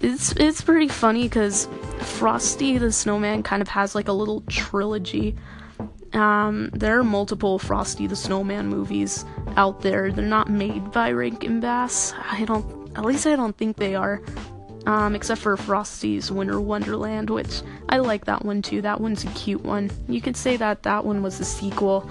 it's 0.00 0.32
it's 0.32 0.60
pretty 0.60 0.88
funny 0.88 1.24
because 1.24 1.68
Frosty 2.00 2.78
the 2.78 2.92
Snowman 2.92 3.42
kind 3.42 3.62
of 3.62 3.68
has 3.68 3.94
like 3.94 4.08
a 4.08 4.12
little 4.12 4.42
trilogy. 4.42 5.36
Um, 6.12 6.70
there 6.72 6.98
are 6.98 7.04
multiple 7.04 7.58
Frosty 7.58 8.06
the 8.06 8.16
Snowman 8.16 8.68
movies 8.68 9.24
out 9.56 9.82
there. 9.82 10.10
They're 10.10 10.24
not 10.24 10.48
made 10.48 10.90
by 10.90 11.10
Rankin 11.10 11.60
Bass. 11.60 12.14
I 12.30 12.44
don't, 12.44 12.96
at 12.96 13.04
least 13.04 13.26
I 13.26 13.36
don't 13.36 13.56
think 13.56 13.76
they 13.76 13.94
are. 13.94 14.22
Um, 14.86 15.14
except 15.14 15.42
for 15.42 15.54
Frosty's 15.56 16.32
Winter 16.32 16.60
Wonderland, 16.60 17.28
which 17.28 17.60
I 17.90 17.98
like 17.98 18.24
that 18.24 18.44
one 18.44 18.62
too. 18.62 18.80
That 18.80 19.00
one's 19.00 19.24
a 19.24 19.28
cute 19.28 19.62
one. 19.62 19.90
You 20.08 20.22
could 20.22 20.36
say 20.36 20.56
that 20.56 20.82
that 20.84 21.04
one 21.04 21.22
was 21.22 21.40
a 21.40 21.44
sequel. 21.44 22.08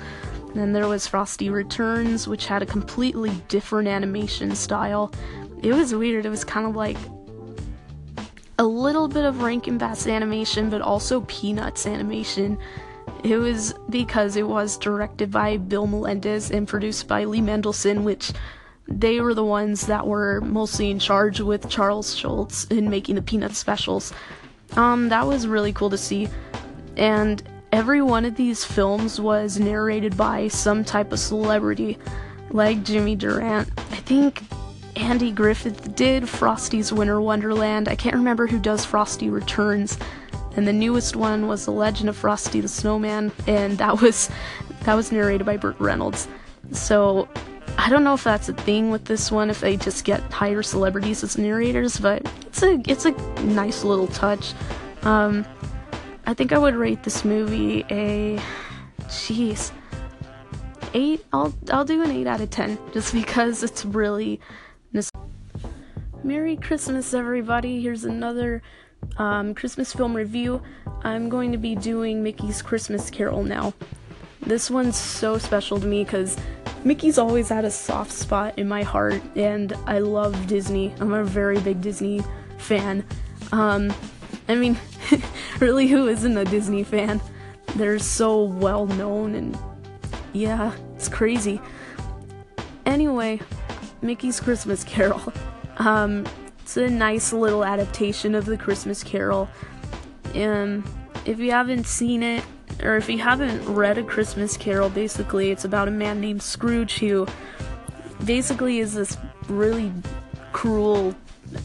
Then 0.53 0.73
there 0.73 0.87
was 0.87 1.07
Frosty 1.07 1.49
Returns, 1.49 2.27
which 2.27 2.45
had 2.45 2.61
a 2.61 2.67
completely 2.67 3.31
different 3.47 3.87
animation 3.87 4.53
style. 4.53 5.11
It 5.63 5.73
was 5.73 5.95
weird. 5.95 6.25
It 6.25 6.29
was 6.29 6.43
kind 6.43 6.67
of 6.67 6.75
like 6.75 6.97
a 8.59 8.63
little 8.63 9.07
bit 9.07 9.25
of 9.25 9.41
Rankin 9.41 9.77
Bass 9.77 10.05
animation, 10.05 10.69
but 10.69 10.81
also 10.81 11.21
Peanuts 11.21 11.87
animation. 11.87 12.57
It 13.24 13.38
was 13.38 13.74
because 13.89 14.36
it 14.36 14.47
was 14.47 14.77
directed 14.77 15.31
by 15.31 15.57
Bill 15.57 15.88
Melendez 15.88 16.51
and 16.51 16.67
produced 16.67 17.07
by 17.07 17.25
Lee 17.25 17.41
Mendelson, 17.41 18.03
which 18.03 18.31
they 18.88 19.19
were 19.19 19.33
the 19.33 19.43
ones 19.43 19.88
that 19.88 20.07
were 20.07 20.41
mostly 20.41 20.89
in 20.91 21.00
charge 21.00 21.39
with 21.39 21.69
Charles 21.69 22.15
Schulz 22.15 22.65
in 22.65 22.89
making 22.89 23.15
the 23.15 23.21
Peanuts 23.21 23.57
specials. 23.57 24.13
Um, 24.75 25.09
that 25.09 25.25
was 25.27 25.47
really 25.47 25.74
cool 25.74 25.89
to 25.89 25.97
see. 25.97 26.29
And 26.95 27.43
every 27.71 28.01
one 28.01 28.25
of 28.25 28.36
these 28.36 28.63
films 28.63 29.19
was 29.19 29.59
narrated 29.59 30.15
by 30.15 30.47
some 30.47 30.83
type 30.83 31.12
of 31.12 31.19
celebrity, 31.19 31.97
like 32.51 32.83
Jimmy 32.83 33.15
Durante. 33.15 33.71
I 33.77 33.97
think 33.97 34.43
Andy 34.95 35.31
Griffith 35.31 35.95
did 35.95 36.27
Frosty's 36.27 36.91
Winter 36.91 37.21
Wonderland. 37.21 37.88
I 37.88 37.95
can't 37.95 38.15
remember 38.15 38.47
who 38.47 38.59
does 38.59 38.86
Frosty 38.86 39.29
Returns. 39.29 39.97
And 40.57 40.67
the 40.67 40.73
newest 40.73 41.15
one 41.15 41.47
was 41.47 41.65
The 41.65 41.71
Legend 41.71 42.09
of 42.09 42.17
Frosty 42.17 42.61
the 42.61 42.67
Snowman, 42.67 43.31
and 43.45 43.77
that 43.77 44.01
was 44.01 44.29
that 44.81 44.95
was 44.95 45.11
narrated 45.11 45.45
by 45.45 45.55
Burt 45.55 45.79
Reynolds. 45.79 46.27
So 46.71 47.29
I 47.77 47.89
don't 47.89 48.03
know 48.03 48.15
if 48.15 48.23
that's 48.23 48.49
a 48.49 48.53
thing 48.53 48.89
with 48.89 49.05
this 49.05 49.31
one, 49.31 49.49
if 49.49 49.59
they 49.59 49.77
just 49.77 50.03
get 50.03 50.19
higher 50.33 50.63
celebrities 50.63 51.23
as 51.23 51.37
narrators, 51.37 51.99
but 51.99 52.29
it's 52.47 52.63
a 52.63 52.81
it's 52.87 53.05
a 53.05 53.11
nice 53.43 53.83
little 53.83 54.07
touch. 54.07 54.53
Um, 55.03 55.45
I 56.25 56.33
think 56.33 56.51
I 56.51 56.57
would 56.57 56.75
rate 56.75 57.03
this 57.03 57.23
movie 57.23 57.85
a 57.91 58.39
jeez 59.03 59.71
eight. 60.95 61.23
I'll 61.31 61.53
I'll 61.71 61.85
do 61.85 62.01
an 62.01 62.11
eight 62.11 62.27
out 62.27 62.41
of 62.41 62.49
ten 62.49 62.79
just 62.93 63.13
because 63.13 63.61
it's 63.61 63.85
really 63.85 64.41
Merry 66.23 66.57
Christmas, 66.57 67.13
everybody. 67.13 67.81
Here's 67.81 68.03
another 68.03 68.61
um, 69.17 69.53
Christmas 69.53 69.93
film 69.93 70.15
review. 70.15 70.61
I'm 71.03 71.29
going 71.29 71.51
to 71.51 71.57
be 71.57 71.75
doing 71.75 72.23
Mickey's 72.23 72.61
Christmas 72.61 73.09
Carol 73.09 73.43
now. 73.43 73.73
This 74.41 74.69
one's 74.69 74.97
so 74.97 75.37
special 75.37 75.79
to 75.79 75.85
me 75.85 76.03
because 76.03 76.37
Mickey's 76.83 77.17
always 77.17 77.49
had 77.49 77.65
a 77.65 77.71
soft 77.71 78.11
spot 78.11 78.57
in 78.57 78.67
my 78.67 78.83
heart, 78.83 79.21
and 79.35 79.73
I 79.85 79.99
love 79.99 80.47
Disney. 80.47 80.93
I'm 80.99 81.13
a 81.13 81.23
very 81.23 81.59
big 81.59 81.81
Disney 81.81 82.23
fan. 82.57 83.03
Um, 83.51 83.93
I 84.47 84.55
mean, 84.55 84.77
really, 85.59 85.87
who 85.87 86.07
isn't 86.07 86.37
a 86.37 86.45
Disney 86.45 86.83
fan? 86.83 87.21
They're 87.75 87.99
so 87.99 88.43
well 88.43 88.85
known, 88.85 89.35
and 89.35 89.57
yeah, 90.33 90.73
it's 90.95 91.09
crazy. 91.09 91.59
Anyway, 92.85 93.41
Mickey's 94.01 94.39
Christmas 94.39 94.83
Carol. 94.83 95.33
Um, 95.79 96.25
it's 96.67 96.75
a 96.75 96.89
nice 96.89 97.31
little 97.31 97.63
adaptation 97.63 98.36
of 98.36 98.43
the 98.43 98.57
Christmas 98.57 99.01
Carol. 99.01 99.47
And 100.36 100.83
if 101.24 101.39
you 101.39 101.51
haven't 101.51 101.88
seen 101.88 102.21
it, 102.21 102.43
or 102.83 102.97
if 102.97 103.07
you 103.07 103.19
haven't 103.19 103.65
read 103.74 103.97
A 103.97 104.03
Christmas 104.03 104.57
Carol, 104.57 104.89
basically 104.89 105.50
it's 105.50 105.63
about 105.63 105.88
a 105.88 105.91
man 105.91 106.19
named 106.19 106.43
Scrooge 106.43 107.00
who 107.00 107.25
basically 108.25 108.79
is 108.79 108.93
this 108.95 109.17
really 109.47 109.93
cruel, 110.51 111.15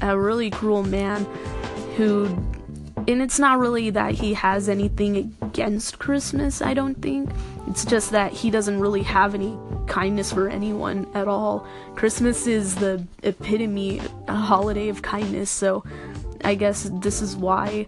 a 0.02 0.16
really 0.16 0.50
cruel 0.50 0.84
man 0.84 1.24
who, 1.96 2.28
and 3.08 3.22
it's 3.22 3.38
not 3.38 3.58
really 3.58 3.90
that 3.90 4.14
he 4.14 4.34
has 4.34 4.68
anything 4.68 5.34
against 5.42 5.98
Christmas, 5.98 6.62
I 6.62 6.74
don't 6.74 7.00
think. 7.00 7.30
It's 7.68 7.84
just 7.84 8.10
that 8.10 8.32
he 8.32 8.50
doesn't 8.50 8.80
really 8.80 9.02
have 9.02 9.34
any 9.34 9.56
kindness 9.86 10.32
for 10.32 10.48
anyone 10.48 11.06
at 11.14 11.28
all. 11.28 11.66
Christmas 11.94 12.46
is 12.46 12.74
the 12.76 13.04
epitome, 13.22 14.00
a 14.28 14.34
holiday 14.34 14.88
of 14.88 15.02
kindness, 15.02 15.50
so 15.50 15.84
I 16.44 16.54
guess 16.54 16.90
this 16.94 17.22
is 17.22 17.36
why 17.36 17.86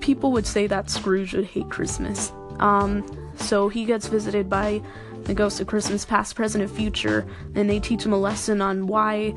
people 0.00 0.32
would 0.32 0.46
say 0.46 0.66
that 0.66 0.90
Scrooge 0.90 1.34
would 1.34 1.46
hate 1.46 1.68
Christmas. 1.68 2.32
Um, 2.60 3.04
so 3.36 3.68
he 3.68 3.84
gets 3.84 4.06
visited 4.08 4.48
by 4.48 4.80
the 5.24 5.34
ghost 5.34 5.60
of 5.60 5.66
Christmas 5.66 6.04
past, 6.04 6.36
present, 6.36 6.62
and 6.62 6.70
future, 6.70 7.26
and 7.54 7.68
they 7.68 7.80
teach 7.80 8.04
him 8.04 8.12
a 8.12 8.18
lesson 8.18 8.62
on 8.62 8.86
why, 8.86 9.34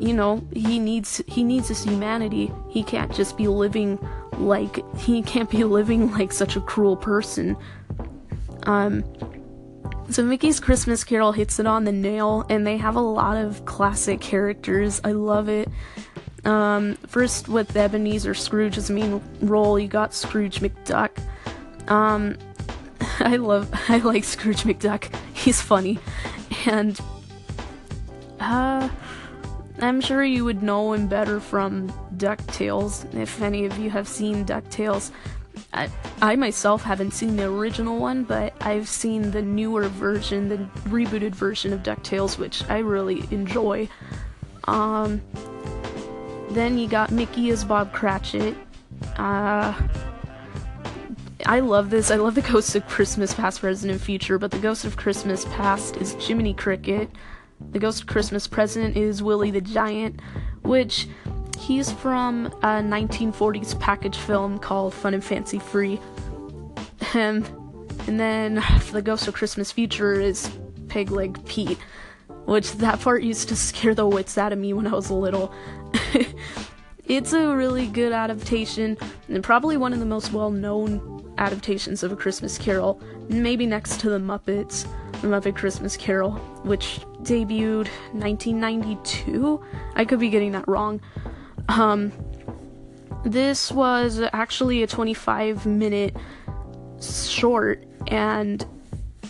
you 0.00 0.12
know, 0.12 0.46
he 0.52 0.78
needs 0.78 1.22
he 1.26 1.42
needs 1.42 1.68
his 1.68 1.84
humanity. 1.84 2.52
He 2.68 2.82
can't 2.82 3.12
just 3.12 3.36
be 3.36 3.48
living 3.48 3.98
like 4.38 4.84
he 4.96 5.22
can't 5.22 5.50
be 5.50 5.64
living 5.78 6.12
like 6.12 6.32
such 6.32 6.56
a 6.56 6.60
cruel 6.60 6.96
person. 6.96 7.56
Um, 8.64 9.04
so 10.10 10.22
Mickey's 10.22 10.60
Christmas 10.60 11.02
Carol 11.02 11.32
hits 11.32 11.58
it 11.58 11.66
on 11.66 11.84
the 11.84 11.92
nail, 11.92 12.46
and 12.48 12.66
they 12.66 12.76
have 12.76 12.96
a 12.96 13.00
lot 13.00 13.36
of 13.36 13.64
classic 13.64 14.20
characters. 14.20 15.00
I 15.02 15.12
love 15.12 15.48
it. 15.48 15.68
Um, 16.44 16.94
first, 17.08 17.48
with 17.48 17.76
Ebenezer 17.76 18.34
Scrooge's 18.34 18.88
main 18.88 19.20
role, 19.40 19.78
you 19.78 19.88
got 19.88 20.14
Scrooge 20.14 20.60
McDuck. 20.60 21.10
Um, 21.88 22.36
I 23.18 23.36
love, 23.36 23.68
I 23.88 23.98
like 23.98 24.22
Scrooge 24.22 24.62
McDuck. 24.62 25.12
He's 25.34 25.60
funny, 25.60 25.98
and 26.66 26.98
uh, 28.38 28.88
I'm 29.78 30.00
sure 30.00 30.24
you 30.24 30.44
would 30.44 30.62
know 30.62 30.94
him 30.94 31.06
better 31.06 31.38
from 31.38 31.90
DuckTales 32.16 33.14
if 33.14 33.42
any 33.42 33.66
of 33.66 33.78
you 33.78 33.90
have 33.90 34.08
seen 34.08 34.44
DuckTales. 34.44 35.10
I, 35.72 35.90
I 36.22 36.36
myself 36.36 36.82
haven't 36.82 37.12
seen 37.12 37.36
the 37.36 37.44
original 37.44 37.98
one, 37.98 38.24
but 38.24 38.54
I've 38.62 38.88
seen 38.88 39.30
the 39.30 39.42
newer 39.42 39.88
version, 39.88 40.48
the 40.48 40.58
rebooted 40.88 41.34
version 41.34 41.72
of 41.72 41.82
DuckTales, 41.82 42.38
which 42.38 42.68
I 42.70 42.78
really 42.78 43.24
enjoy. 43.30 43.88
Um, 44.64 45.20
then 46.50 46.78
you 46.78 46.88
got 46.88 47.10
Mickey 47.10 47.50
as 47.50 47.64
Bob 47.64 47.92
Cratchit. 47.92 48.56
Uh, 49.16 49.74
I 51.44 51.60
love 51.60 51.90
this. 51.90 52.10
I 52.10 52.16
love 52.16 52.34
the 52.34 52.42
Ghost 52.52 52.74
of 52.76 52.86
Christmas 52.86 53.34
Past, 53.34 53.60
Present, 53.60 53.92
and 53.92 54.00
Future, 54.00 54.38
but 54.38 54.50
the 54.50 54.58
Ghost 54.58 54.84
of 54.84 54.96
Christmas 54.96 55.44
Past 55.46 55.96
is 55.98 56.14
Jiminy 56.14 56.54
Cricket. 56.54 57.10
The 57.72 57.78
Ghost 57.78 58.02
of 58.02 58.06
Christmas 58.06 58.46
Present 58.46 58.96
is 58.96 59.22
Willie 59.22 59.50
the 59.50 59.60
Giant, 59.60 60.20
which 60.62 61.08
he's 61.58 61.90
from 61.90 62.46
a 62.46 62.80
1940s 62.82 63.78
package 63.80 64.16
film 64.16 64.58
called 64.58 64.94
Fun 64.94 65.14
and 65.14 65.24
Fancy 65.24 65.58
Free. 65.58 66.00
And, 67.14 67.46
and 68.06 68.20
then 68.20 68.62
the 68.92 69.02
Ghost 69.02 69.26
of 69.28 69.34
Christmas 69.34 69.72
Future 69.72 70.20
is 70.20 70.50
Peg 70.88 71.10
Leg 71.10 71.44
Pete, 71.46 71.78
which 72.44 72.72
that 72.74 73.00
part 73.00 73.22
used 73.22 73.48
to 73.48 73.56
scare 73.56 73.94
the 73.94 74.06
wits 74.06 74.38
out 74.38 74.52
of 74.52 74.58
me 74.58 74.72
when 74.72 74.86
I 74.86 74.92
was 74.92 75.10
little. 75.10 75.52
it's 77.04 77.32
a 77.32 77.54
really 77.54 77.86
good 77.86 78.12
adaptation, 78.12 78.96
and 79.28 79.42
probably 79.42 79.76
one 79.76 79.92
of 79.92 79.98
the 79.98 80.06
most 80.06 80.32
well 80.32 80.50
known 80.50 81.34
adaptations 81.38 82.02
of 82.02 82.12
A 82.12 82.16
Christmas 82.16 82.58
Carol, 82.58 83.00
maybe 83.28 83.66
next 83.66 84.00
to 84.00 84.10
The 84.10 84.18
Muppets, 84.18 84.86
Muppet 85.22 85.56
Christmas 85.56 85.96
Carol, 85.96 86.32
which 86.62 87.00
debuted 87.22 87.88
1992. 88.12 89.62
I 89.94 90.04
could 90.04 90.20
be 90.20 90.28
getting 90.28 90.52
that 90.52 90.66
wrong. 90.68 91.00
Um, 91.68 92.12
this 93.24 93.72
was 93.72 94.20
actually 94.32 94.82
a 94.82 94.86
25 94.86 95.66
minute 95.66 96.16
short, 97.00 97.84
and 98.06 98.64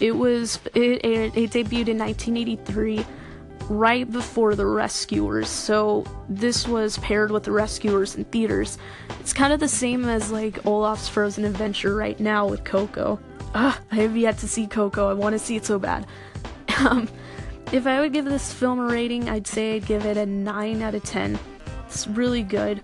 it 0.00 0.12
was 0.12 0.58
it, 0.74 1.04
it, 1.04 1.36
it 1.36 1.50
debuted 1.50 1.88
in 1.88 1.98
1983 1.98 3.04
right 3.68 4.10
before 4.10 4.54
The 4.54 4.66
Rescuers. 4.66 5.48
So 5.48 6.04
this 6.28 6.68
was 6.68 6.98
paired 6.98 7.30
with 7.30 7.44
The 7.44 7.52
Rescuers 7.52 8.14
in 8.14 8.24
theaters. 8.24 8.78
It's 9.20 9.32
kind 9.32 9.52
of 9.52 9.60
the 9.60 9.68
same 9.68 10.04
as 10.04 10.30
like 10.30 10.64
Olaf's 10.66 11.08
Frozen 11.08 11.44
Adventure 11.44 11.94
right 11.94 12.18
now 12.20 12.46
with 12.46 12.64
Coco. 12.64 13.18
Ugh, 13.56 13.74
I 13.90 13.94
have 13.94 14.14
yet 14.14 14.36
to 14.38 14.48
see 14.48 14.66
Coco. 14.66 15.08
I 15.08 15.14
want 15.14 15.32
to 15.32 15.38
see 15.38 15.56
it 15.56 15.64
so 15.64 15.78
bad. 15.78 16.06
Um, 16.78 17.08
if 17.72 17.86
I 17.86 18.00
would 18.00 18.12
give 18.12 18.26
this 18.26 18.52
film 18.52 18.80
a 18.80 18.84
rating, 18.84 19.30
I'd 19.30 19.46
say 19.46 19.76
I'd 19.76 19.86
give 19.86 20.04
it 20.04 20.18
a 20.18 20.26
9 20.26 20.82
out 20.82 20.94
of 20.94 21.02
10. 21.04 21.38
It's 21.86 22.06
really 22.06 22.42
good. 22.42 22.82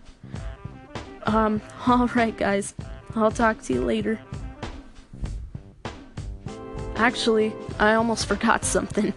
Um, 1.24 1.60
alright, 1.86 2.34
guys. 2.34 2.72
I'll 3.14 3.30
talk 3.30 3.60
to 3.64 3.74
you 3.74 3.84
later. 3.84 4.18
Actually, 6.96 7.52
I 7.78 7.92
almost 7.92 8.24
forgot 8.24 8.64
something. 8.64 9.12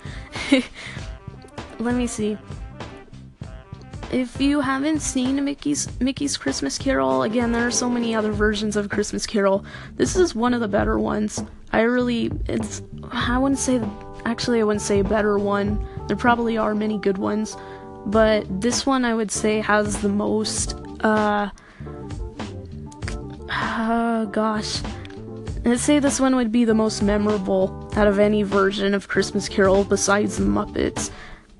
Let 1.79 1.95
me 1.95 2.05
see. 2.05 2.37
If 4.11 4.39
you 4.39 4.61
haven't 4.61 5.01
seen 5.01 5.43
Mickey's 5.43 5.87
Mickey's 5.99 6.37
Christmas 6.37 6.77
Carol, 6.77 7.23
again, 7.23 7.51
there 7.51 7.65
are 7.65 7.71
so 7.71 7.89
many 7.89 8.15
other 8.15 8.31
versions 8.31 8.75
of 8.75 8.89
Christmas 8.89 9.25
Carol. 9.25 9.65
This 9.95 10.15
is 10.15 10.35
one 10.35 10.53
of 10.53 10.61
the 10.61 10.67
better 10.67 10.99
ones. 10.99 11.43
I 11.71 11.81
really, 11.81 12.31
it's, 12.47 12.81
I 13.11 13.37
wouldn't 13.37 13.59
say, 13.59 13.81
actually, 14.25 14.61
I 14.61 14.63
wouldn't 14.63 14.81
say 14.81 14.99
a 14.99 15.03
better 15.03 15.37
one. 15.37 15.85
There 16.07 16.15
probably 16.15 16.57
are 16.57 16.75
many 16.75 16.97
good 16.97 17.17
ones, 17.17 17.57
but 18.05 18.45
this 18.61 18.85
one 18.85 19.03
I 19.05 19.13
would 19.13 19.31
say 19.31 19.59
has 19.61 20.01
the 20.01 20.09
most, 20.09 20.75
uh, 21.01 21.49
uh 23.49 24.25
gosh. 24.25 24.81
I'd 25.65 25.79
say 25.79 25.97
this 25.97 26.19
one 26.19 26.35
would 26.35 26.51
be 26.51 26.63
the 26.63 26.75
most 26.75 27.01
memorable 27.01 27.91
out 27.95 28.07
of 28.07 28.19
any 28.19 28.43
version 28.43 28.93
of 28.93 29.07
Christmas 29.07 29.49
Carol 29.49 29.83
besides 29.83 30.37
the 30.37 30.45
Muppets 30.45 31.09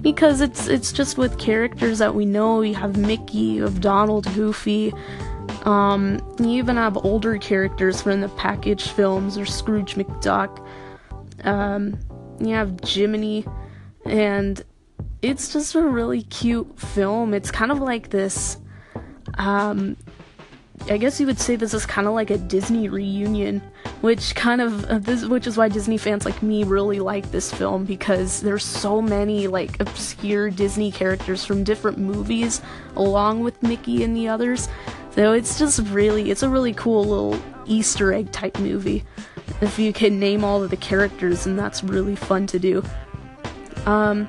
because 0.02 0.42
it's 0.42 0.68
it's 0.68 0.92
just 0.92 1.18
with 1.18 1.38
characters 1.38 2.00
that 2.00 2.14
we 2.14 2.26
know. 2.26 2.62
You 2.62 2.76
have 2.76 2.98
Mickey, 2.98 3.38
you 3.38 3.64
have 3.64 3.82
Donald, 3.82 4.32
Goofy. 4.34 4.94
Um, 5.64 6.20
you 6.40 6.50
even 6.50 6.76
have 6.76 6.98
older 7.04 7.38
characters 7.38 8.02
from 8.02 8.22
the 8.22 8.30
package 8.30 8.90
films 8.90 9.38
or 9.38 9.46
Scrooge 9.46 9.96
McDuck. 9.96 10.66
Um, 11.44 12.00
you 12.40 12.54
have 12.54 12.80
Jiminy, 12.84 13.46
and 14.06 14.64
it's 15.22 15.54
just 15.54 15.76
a 15.76 15.82
really 15.82 16.24
cute 16.24 16.80
film. 16.80 17.34
It's 17.34 17.52
kind 17.52 17.72
of 17.72 17.80
like 17.80 18.10
this. 18.10 18.58
Um, 19.38 19.98
I 20.90 20.98
guess 20.98 21.20
you 21.20 21.26
would 21.26 21.40
say 21.40 21.56
this 21.56 21.74
is 21.74 21.86
kind 21.86 22.08
of 22.08 22.14
like 22.14 22.30
a 22.30 22.38
Disney 22.38 22.90
reunion 22.90 23.62
which 24.06 24.36
kind 24.36 24.62
of 24.62 24.86
uh, 24.86 25.00
this 25.00 25.26
which 25.26 25.48
is 25.48 25.58
why 25.58 25.68
Disney 25.68 25.98
fans 25.98 26.26
like 26.26 26.44
me 26.44 26.64
really 26.64 27.00
like 27.00 27.32
this 27.32 27.52
film 27.52 27.86
because 27.86 28.40
there's 28.40 28.64
so 28.64 29.02
many 29.02 29.48
like 29.48 29.80
obscure 29.80 30.52
Disney 30.52 30.92
characters 30.92 31.44
from 31.44 31.64
different 31.64 31.98
movies 31.98 32.62
along 32.98 33.40
with 33.40 33.64
Mickey 33.64 34.04
and 34.04 34.16
the 34.16 34.28
others. 34.28 34.70
So 35.16 35.34
it's 35.34 35.58
just 35.58 35.80
really 35.88 36.30
it's 36.30 36.44
a 36.44 36.50
really 36.50 36.72
cool 36.72 37.04
little 37.04 37.42
Easter 37.66 38.14
egg 38.14 38.32
type 38.32 38.60
movie. 38.60 39.04
If 39.62 39.80
you 39.80 39.92
can 39.92 40.20
name 40.20 40.44
all 40.44 40.62
of 40.62 40.70
the 40.70 40.78
characters 40.78 41.48
and 41.48 41.58
that's 41.58 41.84
really 41.84 42.16
fun 42.16 42.46
to 42.46 42.60
do. 42.60 42.84
Um 43.88 44.28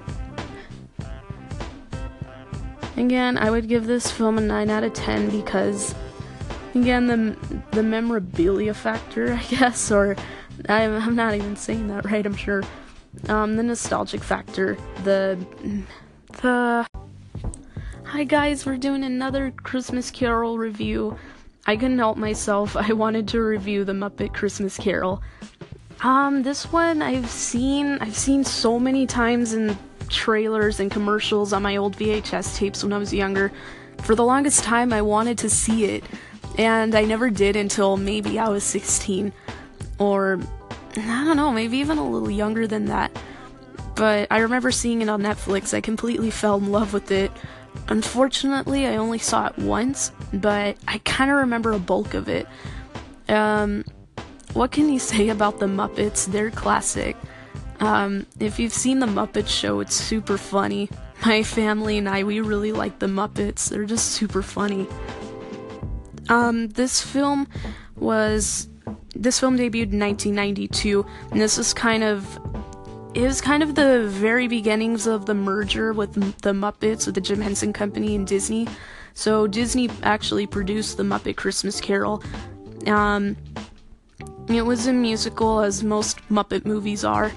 Again, 2.96 3.36
I 3.36 3.50
would 3.50 3.68
give 3.68 3.86
this 3.86 4.10
film 4.10 4.38
a 4.38 4.40
9 4.40 4.70
out 4.70 4.84
of 4.84 4.94
10 4.94 5.28
because 5.28 5.94
again 6.82 7.06
the 7.06 7.60
the 7.72 7.82
memorabilia 7.82 8.74
factor, 8.74 9.32
I 9.32 9.42
guess, 9.44 9.90
or 9.90 10.16
I'm, 10.68 10.94
I'm 10.94 11.16
not 11.16 11.34
even 11.34 11.56
saying 11.56 11.88
that 11.88 12.04
right. 12.04 12.24
I'm 12.24 12.36
sure. 12.36 12.62
Um, 13.28 13.56
the 13.56 13.62
nostalgic 13.62 14.22
factor, 14.22 14.76
the 15.04 15.38
the. 16.42 16.86
Hi 18.04 18.22
guys, 18.24 18.64
we're 18.64 18.76
doing 18.76 19.02
another 19.02 19.50
Christmas 19.50 20.10
Carol 20.10 20.58
review. 20.58 21.18
I 21.66 21.76
couldn't 21.76 21.98
help 21.98 22.16
myself. 22.16 22.76
I 22.76 22.92
wanted 22.92 23.26
to 23.28 23.40
review 23.40 23.84
the 23.84 23.92
Muppet 23.92 24.32
Christmas 24.32 24.76
Carol. 24.76 25.22
Um, 26.02 26.42
this 26.42 26.70
one 26.72 27.02
I've 27.02 27.30
seen 27.30 27.98
I've 28.00 28.16
seen 28.16 28.44
so 28.44 28.78
many 28.78 29.06
times 29.06 29.54
in 29.54 29.76
trailers 30.08 30.78
and 30.78 30.90
commercials 30.90 31.52
on 31.52 31.62
my 31.62 31.76
old 31.76 31.96
VHS 31.96 32.56
tapes 32.56 32.84
when 32.84 32.92
I 32.92 32.98
was 32.98 33.12
younger. 33.12 33.50
For 34.02 34.14
the 34.14 34.24
longest 34.24 34.62
time 34.62 34.92
I 34.92 35.02
wanted 35.02 35.38
to 35.38 35.50
see 35.50 35.86
it 35.86 36.04
and 36.56 36.94
I 36.94 37.04
never 37.04 37.30
did 37.30 37.56
until 37.56 37.96
maybe 37.96 38.38
I 38.38 38.48
was 38.48 38.64
16 38.64 39.32
or 39.98 40.40
I 40.96 41.24
don't 41.24 41.36
know, 41.36 41.52
maybe 41.52 41.78
even 41.78 41.98
a 41.98 42.08
little 42.08 42.30
younger 42.30 42.66
than 42.66 42.86
that. 42.86 43.16
But 43.94 44.28
I 44.30 44.38
remember 44.38 44.70
seeing 44.70 45.02
it 45.02 45.08
on 45.08 45.22
Netflix. 45.22 45.74
I 45.74 45.80
completely 45.80 46.30
fell 46.30 46.56
in 46.56 46.70
love 46.72 46.92
with 46.92 47.10
it. 47.10 47.30
Unfortunately, 47.88 48.86
I 48.86 48.96
only 48.96 49.18
saw 49.18 49.46
it 49.46 49.58
once, 49.58 50.12
but 50.32 50.76
I 50.88 50.98
kind 51.04 51.30
of 51.30 51.38
remember 51.38 51.72
a 51.72 51.78
bulk 51.78 52.14
of 52.14 52.28
it. 52.28 52.46
Um, 53.28 53.84
what 54.54 54.72
can 54.72 54.88
you 54.88 54.98
say 54.98 55.28
about 55.28 55.58
the 55.58 55.66
Muppets? 55.66 56.26
They're 56.26 56.50
classic. 56.50 57.16
Um, 57.80 58.26
if 58.40 58.58
you've 58.58 58.72
seen 58.72 59.00
the 59.00 59.06
Muppet 59.06 59.48
Show, 59.48 59.80
it's 59.80 59.94
super 59.94 60.38
funny. 60.38 60.88
My 61.24 61.42
family 61.42 61.98
and 61.98 62.08
I, 62.08 62.24
we 62.24 62.40
really 62.40 62.72
like 62.72 62.98
the 62.98 63.06
Muppets. 63.06 63.68
They're 63.68 63.84
just 63.84 64.12
super 64.12 64.42
funny. 64.42 64.86
Um, 66.28 66.68
this 66.68 67.00
film 67.00 67.48
was 67.96 68.68
this 69.14 69.40
film 69.40 69.56
debuted 69.56 69.92
in 69.92 70.00
1992, 70.00 71.06
and 71.30 71.40
this 71.40 71.58
is 71.58 71.72
kind 71.72 72.02
of 72.02 72.38
it 73.14 73.22
was 73.22 73.40
kind 73.40 73.62
of 73.62 73.74
the 73.74 74.06
very 74.08 74.46
beginnings 74.46 75.06
of 75.06 75.24
the 75.24 75.34
merger 75.34 75.94
with 75.94 76.12
the 76.42 76.52
Muppets, 76.52 77.06
with 77.06 77.14
the 77.14 77.20
Jim 77.20 77.40
Henson 77.40 77.72
Company 77.72 78.14
and 78.14 78.26
Disney. 78.26 78.68
So 79.14 79.46
Disney 79.46 79.88
actually 80.02 80.46
produced 80.46 80.98
the 80.98 81.02
Muppet 81.02 81.36
Christmas 81.36 81.80
Carol. 81.80 82.22
Um, 82.86 83.34
it 84.48 84.60
was 84.60 84.86
a 84.86 84.92
musical, 84.92 85.60
as 85.60 85.82
most 85.82 86.18
Muppet 86.28 86.66
movies 86.66 87.04
are. 87.04 87.32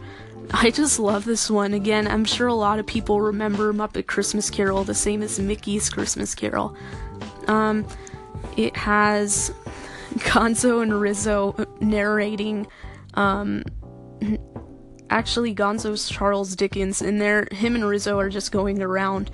I 0.52 0.69
just 0.69 0.99
love 0.99 1.23
this 1.23 1.49
one. 1.49 1.73
Again, 1.73 2.08
I'm 2.08 2.25
sure 2.25 2.47
a 2.47 2.54
lot 2.54 2.80
of 2.80 2.86
people 2.86 3.21
remember 3.21 3.73
Muppet 3.73 4.08
Christmas 4.08 4.49
Carol 4.49 4.84
the 4.84 4.93
same 4.93 5.23
as 5.23 5.39
Mickey's 5.39 5.89
Christmas 5.89 6.36
Carol. 6.36 6.75
Um, 7.47 7.86
it 8.60 8.76
has 8.76 9.54
Gonzo 10.15 10.84
and 10.84 11.00
Rizzo 11.00 11.56
narrating. 11.80 12.67
Um, 13.13 13.63
actually, 15.10 15.56
Gonzo's 15.56 16.10
Charles 16.10 16.58
Dickens, 16.58 17.02
and 17.02 17.22
there, 17.22 17.48
him 17.54 17.76
and 17.76 17.86
Rizzo 17.86 18.19
are 18.19 18.28
just 18.28 18.52
going 18.52 18.82
around, 18.82 19.32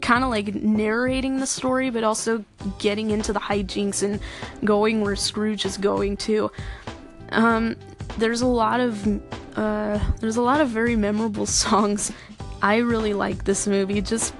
kind 0.00 0.24
of 0.24 0.30
like 0.30 0.52
narrating 0.52 1.38
the 1.38 1.46
story, 1.46 1.90
but 1.90 2.02
also 2.02 2.44
getting 2.80 3.10
into 3.10 3.32
the 3.32 3.38
hijinks 3.38 4.02
and 4.02 4.18
going 4.64 5.00
where 5.00 5.14
Scrooge 5.14 5.64
is 5.64 5.76
going 5.76 6.16
to. 6.18 6.50
Um, 7.30 7.76
there's 8.18 8.40
a 8.40 8.48
lot 8.48 8.80
of 8.80 9.06
uh, 9.56 10.00
there's 10.18 10.36
a 10.36 10.42
lot 10.42 10.60
of 10.60 10.70
very 10.70 10.96
memorable 10.96 11.46
songs. 11.64 12.10
I 12.62 12.78
really 12.78 13.14
like 13.14 13.44
this 13.44 13.68
movie, 13.68 14.00
just 14.00 14.34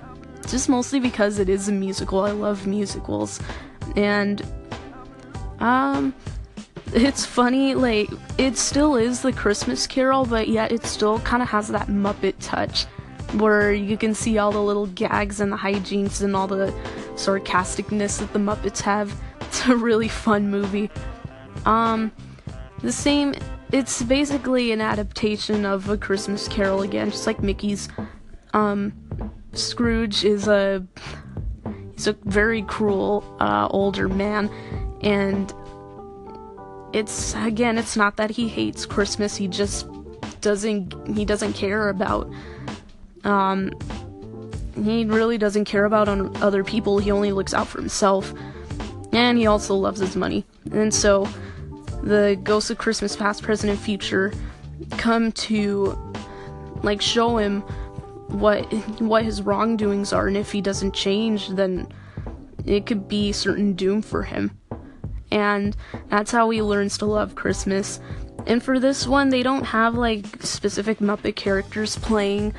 just 0.49 0.69
mostly 0.69 0.99
because 0.99 1.39
it 1.39 1.49
is 1.49 1.69
a 1.69 1.73
musical. 1.73 2.21
I 2.21 2.33
love 2.33 2.67
musicals, 2.67 3.41
and 3.94 4.42
um, 5.61 6.14
it's 6.92 7.25
funny. 7.25 7.75
Like 7.75 8.09
it 8.38 8.57
still 8.57 8.96
is 8.96 9.22
the 9.22 9.33
Christmas 9.33 9.87
Carol, 9.87 10.25
but 10.25 10.49
yet 10.49 10.72
it 10.72 10.85
still 10.85 11.20
kind 11.20 11.42
of 11.42 11.49
has 11.49 11.68
that 11.68 11.88
Muppet 11.88 12.35
touch, 12.40 12.85
where 13.35 13.72
you 13.72 13.96
can 13.96 14.14
see 14.14 14.38
all 14.38 14.53
the 14.53 14.62
little 14.62 14.87
gags 14.87 15.40
and 15.40 15.53
the 15.53 15.57
hijinks 15.57 16.22
and 16.22 16.35
all 16.35 16.46
the 16.46 16.72
sarcasticness 17.14 18.18
that 18.18 18.33
the 18.33 18.38
Muppets 18.38 18.81
have. 18.81 19.14
It's 19.40 19.66
a 19.66 19.77
really 19.77 20.09
fun 20.09 20.51
movie. 20.51 20.90
Um, 21.64 22.12
the 22.83 22.92
same 22.92 23.35
it's 23.72 24.03
basically 24.03 24.70
an 24.72 24.81
adaptation 24.81 25.66
of 25.66 25.88
a 25.88 25.96
Christmas 25.96 26.46
Carol 26.49 26.83
again, 26.83 27.11
just 27.11 27.27
like 27.27 27.42
Mickey's. 27.42 27.88
Um, 28.55 28.92
Scrooge 29.53 30.25
is 30.25 30.49
a 30.49 30.87
he's 31.96 32.06
a 32.06 32.12
very 32.24 32.62
cruel 32.62 33.24
uh, 33.40 33.66
older 33.70 34.09
man, 34.09 34.50
and 35.00 35.52
it's 36.92 37.35
again, 37.35 37.78
it's 37.78 37.96
not 37.96 38.16
that 38.16 38.30
he 38.30 38.48
hates 38.48 38.87
Christmas. 38.87 39.37
He 39.37 39.48
just 39.48 39.88
doesn't 40.40 41.16
he 41.16 41.24
doesn't 41.24 41.54
care 41.54 41.88
about 41.88 42.30
um 43.24 43.70
he 44.85 45.04
really 45.06 45.38
doesn't 45.38 45.64
care 45.64 45.87
about 45.87 46.09
on 46.09 46.37
other 46.42 46.62
people. 46.62 46.98
He 46.98 47.11
only 47.11 47.32
looks 47.32 47.54
out 47.54 47.66
for 47.66 47.78
himself, 47.78 48.32
and 49.12 49.38
he 49.38 49.46
also 49.46 49.74
loves 49.74 50.00
his 50.00 50.16
money, 50.16 50.44
and 50.72 50.92
so 50.92 51.26
the 52.02 52.38
ghosts 52.44 52.70
of 52.70 52.78
Christmas 52.78 53.16
past, 53.16 53.42
present, 53.42 53.70
and 53.70 53.78
future 53.78 54.32
come 54.92 55.32
to 55.32 55.96
like 56.82 57.00
show 57.00 57.38
him 57.38 57.64
what 58.29 58.65
what 59.01 59.25
his 59.25 59.43
wrongdoings 59.43 60.12
are 60.12 60.27
and 60.27 60.37
if 60.37 60.51
he 60.53 60.61
doesn't 60.61 60.93
change 60.93 61.49
then 61.51 61.87
it 62.67 62.85
could 62.85 63.09
be 63.09 63.33
certain 63.33 63.73
doom 63.73 64.03
for 64.03 64.25
him. 64.25 64.59
And 65.31 65.77
that's 66.09 66.31
how 66.31 66.51
he 66.51 66.62
learns 66.62 66.99
to 66.99 67.07
love 67.07 67.35
Christmas. 67.35 68.01
And 68.47 68.62
for 68.62 68.79
this 68.79 69.07
one, 69.07 69.31
they 69.31 69.43
don't 69.43 69.65
have 69.65 69.95
like 69.95 70.27
specific 70.43 70.99
Muppet 70.99 71.37
characters 71.37 71.97
playing 71.97 72.55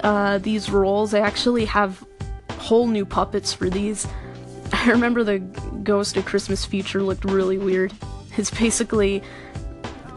uh, 0.00 0.38
these 0.38 0.70
roles. 0.70 1.10
They 1.10 1.20
actually 1.20 1.64
have 1.66 2.04
whole 2.52 2.86
new 2.86 3.04
puppets 3.04 3.52
for 3.52 3.68
these. 3.68 4.06
I 4.72 4.90
remember 4.90 5.22
the 5.22 5.38
Ghost 5.38 6.16
of 6.16 6.24
Christmas 6.24 6.64
Future 6.64 7.02
looked 7.02 7.24
really 7.24 7.58
weird. 7.58 7.92
It's 8.36 8.50
basically 8.50 9.22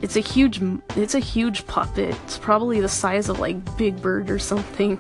it's 0.02 0.16
a 0.16 0.20
huge 0.20 0.62
it's 0.96 1.16
a 1.16 1.20
huge 1.20 1.66
puppet. 1.68 2.16
It's 2.24 2.38
probably 2.38 2.82
the 2.82 2.90
size 2.90 3.30
of 3.30 3.40
like 3.40 3.78
Big 3.78 4.02
Bird 4.02 4.30
or 4.30 4.40
something. 4.40 5.00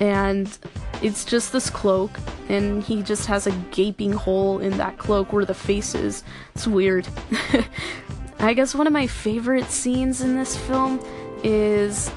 And 0.00 0.56
it's 1.02 1.24
just 1.24 1.52
this 1.52 1.70
cloak 1.70 2.10
and 2.48 2.82
he 2.82 3.02
just 3.02 3.26
has 3.26 3.46
a 3.46 3.52
gaping 3.72 4.12
hole 4.12 4.60
in 4.60 4.76
that 4.78 4.96
cloak 4.98 5.32
where 5.32 5.44
the 5.44 5.54
face 5.54 5.94
is. 5.94 6.22
It's 6.54 6.66
weird. 6.66 7.06
I 8.38 8.54
guess 8.54 8.74
one 8.74 8.86
of 8.86 8.92
my 8.92 9.06
favorite 9.06 9.66
scenes 9.66 10.20
in 10.20 10.36
this 10.36 10.56
film 10.56 11.00
is 11.42 12.10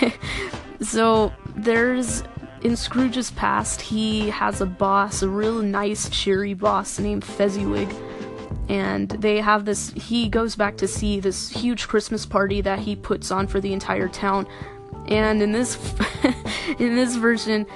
so 0.80 1.32
there's 1.56 2.24
in 2.62 2.76
Scrooge's 2.76 3.30
past, 3.32 3.80
he 3.80 4.30
has 4.30 4.60
a 4.60 4.66
boss, 4.66 5.22
a 5.22 5.28
real 5.28 5.62
nice, 5.62 6.08
cheery 6.08 6.54
boss 6.54 6.98
named 6.98 7.24
Fezziwig 7.24 7.92
and 8.68 9.10
they 9.10 9.40
have 9.40 9.64
this 9.64 9.90
he 9.90 10.28
goes 10.28 10.54
back 10.54 10.76
to 10.76 10.86
see 10.86 11.18
this 11.20 11.50
huge 11.50 11.88
christmas 11.88 12.24
party 12.24 12.60
that 12.60 12.78
he 12.78 12.94
puts 12.94 13.30
on 13.30 13.46
for 13.46 13.60
the 13.60 13.72
entire 13.72 14.08
town 14.08 14.46
and 15.08 15.42
in 15.42 15.52
this 15.52 15.76
in 16.78 16.94
this 16.94 17.16
version 17.16 17.66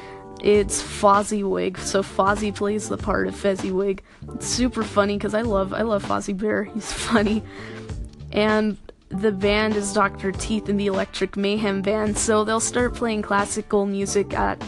it's 0.43 0.83
Fozziwig, 0.83 1.79
so 1.79 2.03
Fozzie 2.03 2.55
plays 2.55 2.89
the 2.89 2.99
part 2.99 3.27
of 3.27 3.35
Fezziwig. 3.35 4.03
It's 4.35 4.47
super 4.47 4.85
funny 4.85 5.17
because 5.17 5.35
I 5.35 5.43
love 5.43 5.73
I 5.73 5.83
love 5.83 6.05
Fozzie 6.05 6.37
Bear. 6.37 6.65
He's 6.75 6.93
funny, 6.93 7.43
and 8.33 8.77
the 9.09 9.33
band 9.33 9.77
is 9.77 9.93
Dr. 9.93 10.33
Teeth 10.33 10.69
and 10.69 10.79
the 10.79 10.87
Electric 10.87 11.37
Mayhem 11.37 11.81
Band. 11.81 12.19
So 12.19 12.45
they'll 12.45 12.61
start 12.61 12.95
playing 12.95 13.23
classical 13.23 13.87
music 13.87 14.35
at 14.35 14.63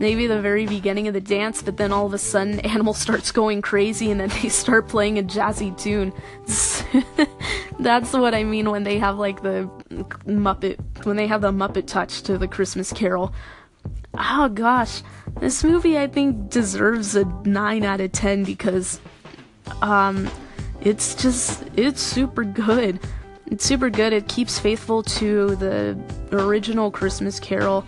maybe 0.00 0.26
the 0.26 0.40
very 0.40 0.66
beginning 0.66 1.06
of 1.06 1.14
the 1.14 1.20
dance, 1.20 1.62
but 1.62 1.76
then 1.76 1.92
all 1.92 2.06
of 2.06 2.14
a 2.14 2.18
sudden 2.18 2.58
Animal 2.70 2.94
starts 2.94 3.30
going 3.30 3.62
crazy 3.62 4.10
and 4.10 4.18
then 4.18 4.30
they 4.42 4.48
start 4.48 4.88
playing 4.88 5.18
a 5.18 5.22
jazzy 5.22 5.76
tune. 5.78 6.12
That's 7.78 8.12
what 8.12 8.34
I 8.34 8.42
mean 8.42 8.70
when 8.70 8.82
they 8.82 8.98
have 8.98 9.18
like 9.18 9.42
the 9.42 9.70
Muppet, 10.26 11.04
when 11.04 11.16
they 11.16 11.28
have 11.28 11.42
the 11.42 11.52
Muppet 11.52 11.86
touch 11.86 12.22
to 12.22 12.36
the 12.38 12.48
Christmas 12.48 12.92
Carol. 12.92 13.32
Oh 14.18 14.48
gosh, 14.48 15.02
this 15.38 15.62
movie 15.62 15.96
I 15.96 16.08
think 16.08 16.50
deserves 16.50 17.14
a 17.14 17.24
9 17.24 17.84
out 17.84 18.00
of 18.00 18.10
10 18.10 18.42
because 18.42 19.00
um 19.82 20.28
it's 20.80 21.14
just 21.14 21.62
it's 21.76 22.00
super 22.00 22.42
good. 22.42 22.98
It's 23.46 23.64
super 23.64 23.90
good. 23.90 24.12
It 24.12 24.28
keeps 24.28 24.58
faithful 24.58 25.02
to 25.02 25.56
the 25.56 26.00
original 26.32 26.90
Christmas 26.90 27.38
Carol 27.40 27.84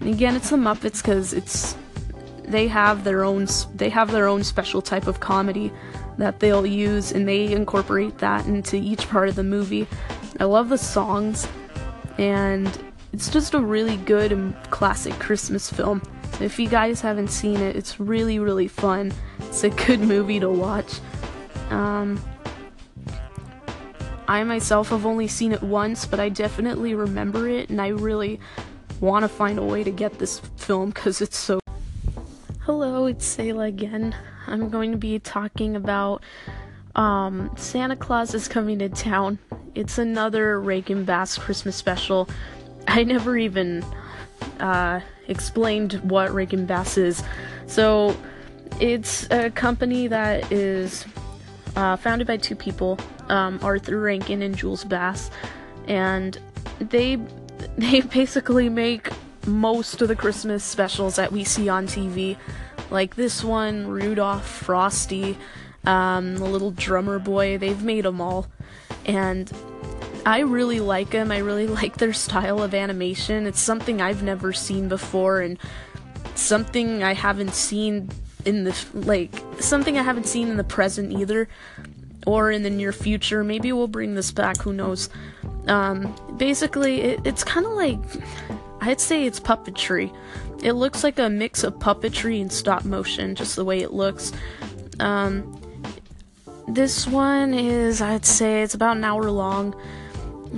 again, 0.00 0.36
it's 0.36 0.50
the 0.50 0.56
Muppets 0.56 1.02
because 1.02 1.32
it's 1.32 1.76
they 2.44 2.66
have 2.66 3.04
their 3.04 3.24
own 3.24 3.46
they 3.74 3.90
have 3.90 4.10
their 4.10 4.26
own 4.26 4.42
special 4.42 4.80
type 4.80 5.06
of 5.06 5.20
comedy 5.20 5.72
that 6.16 6.40
they'll 6.40 6.66
use, 6.66 7.12
and 7.12 7.28
they 7.28 7.52
incorporate 7.52 8.18
that 8.18 8.46
into 8.46 8.76
each 8.76 9.08
part 9.08 9.28
of 9.28 9.34
the 9.34 9.44
movie. 9.44 9.86
I 10.40 10.44
love 10.44 10.68
the 10.68 10.78
songs, 10.78 11.46
and 12.18 12.66
it's 13.12 13.30
just 13.30 13.54
a 13.54 13.60
really 13.60 13.96
good 13.98 14.32
and 14.32 14.54
classic 14.70 15.14
Christmas 15.14 15.70
film. 15.70 16.02
If 16.40 16.58
you 16.58 16.68
guys 16.68 17.00
haven't 17.00 17.28
seen 17.28 17.60
it, 17.60 17.76
it's 17.76 18.00
really 18.00 18.38
really 18.38 18.68
fun. 18.68 19.12
It's 19.40 19.64
a 19.64 19.70
good 19.70 20.00
movie 20.00 20.40
to 20.40 20.48
watch. 20.48 21.00
Um, 21.70 22.22
I 24.26 24.44
myself 24.44 24.90
have 24.90 25.06
only 25.06 25.26
seen 25.26 25.52
it 25.52 25.62
once, 25.62 26.04
but 26.04 26.20
I 26.20 26.28
definitely 26.28 26.94
remember 26.94 27.48
it, 27.48 27.70
and 27.70 27.80
I 27.80 27.88
really 27.88 28.40
want 29.00 29.22
to 29.22 29.28
find 29.28 29.58
a 29.58 29.62
way 29.62 29.84
to 29.84 29.90
get 29.90 30.18
this 30.18 30.40
film 30.56 30.90
because 30.90 31.20
it's 31.20 31.36
so. 31.36 31.60
Hello, 32.60 33.06
it's 33.06 33.36
Sayla 33.36 33.68
again. 33.68 34.14
I'm 34.46 34.68
going 34.68 34.92
to 34.92 34.98
be 34.98 35.18
talking 35.18 35.76
about 35.76 36.22
um, 36.96 37.50
Santa 37.56 37.96
Claus 37.96 38.34
is 38.34 38.48
Coming 38.48 38.78
to 38.80 38.88
Town. 38.88 39.38
It's 39.74 39.98
another 39.98 40.60
Rankin 40.60 41.04
Bass 41.04 41.38
Christmas 41.38 41.76
special. 41.76 42.28
I 42.86 43.04
never 43.04 43.36
even 43.36 43.84
uh, 44.60 45.00
explained 45.28 45.94
what 46.02 46.32
Rankin 46.32 46.66
Bass 46.66 46.96
is. 46.96 47.22
So, 47.66 48.16
it's 48.80 49.28
a 49.30 49.50
company 49.50 50.06
that 50.08 50.50
is 50.52 51.04
uh, 51.76 51.96
founded 51.96 52.26
by 52.26 52.36
two 52.36 52.56
people, 52.56 52.98
um, 53.28 53.58
Arthur 53.62 54.00
Rankin 54.00 54.42
and 54.42 54.56
Jules 54.56 54.84
Bass, 54.84 55.30
and 55.86 56.38
they 56.80 57.18
they 57.78 58.00
basically 58.00 58.68
make 58.68 59.10
most 59.46 60.02
of 60.02 60.08
the 60.08 60.16
Christmas 60.16 60.62
specials 60.64 61.16
that 61.16 61.32
we 61.32 61.44
see 61.44 61.68
on 61.68 61.86
TV. 61.86 62.36
Like 62.90 63.16
this 63.16 63.44
one, 63.44 63.86
Rudolph, 63.86 64.46
Frosty, 64.46 65.36
um, 65.84 66.36
the 66.36 66.44
little 66.44 66.70
drummer 66.70 67.18
boy, 67.18 67.58
they've 67.58 67.82
made 67.82 68.04
them 68.04 68.20
all. 68.20 68.46
And 69.04 69.50
I 70.26 70.40
really 70.40 70.80
like 70.80 71.10
them. 71.10 71.32
I 71.32 71.38
really 71.38 71.66
like 71.80 71.96
their 71.96 72.12
style 72.12 72.62
of 72.62 72.74
animation. 72.74 73.46
It's 73.46 73.60
something 73.60 74.00
I've 74.00 74.22
never 74.22 74.52
seen 74.52 74.88
before 74.88 75.40
and 75.40 75.58
something 76.34 77.02
I 77.02 77.14
haven't 77.14 77.54
seen 77.54 78.10
in 78.44 78.64
the 78.64 78.86
like 78.94 79.32
something 79.58 79.98
I 79.98 80.02
haven't 80.02 80.26
seen 80.26 80.48
in 80.48 80.56
the 80.56 80.64
present 80.64 81.12
either 81.12 81.48
or 82.26 82.50
in 82.50 82.62
the 82.62 82.70
near 82.70 82.92
future. 82.92 83.42
Maybe 83.42 83.72
we'll 83.72 83.88
bring 83.88 84.14
this 84.14 84.30
back, 84.30 84.62
who 84.62 84.72
knows. 84.72 85.08
Um, 85.68 86.14
basically, 86.36 87.00
it, 87.02 87.20
it's 87.24 87.44
kind 87.44 87.66
of 87.66 87.72
like 87.72 87.98
I'd 88.80 89.00
say 89.00 89.26
it's 89.26 89.40
puppetry. 89.40 90.14
It 90.62 90.72
looks 90.72 91.04
like 91.04 91.18
a 91.18 91.28
mix 91.28 91.62
of 91.62 91.74
puppetry 91.74 92.40
and 92.40 92.52
stop 92.52 92.84
motion, 92.84 93.34
just 93.34 93.56
the 93.56 93.64
way 93.64 93.80
it 93.80 93.92
looks. 93.92 94.32
Um, 94.98 95.60
this 96.66 97.06
one 97.06 97.54
is, 97.54 98.02
I'd 98.02 98.26
say, 98.26 98.62
it's 98.62 98.74
about 98.74 98.96
an 98.96 99.04
hour 99.04 99.30
long. 99.30 99.74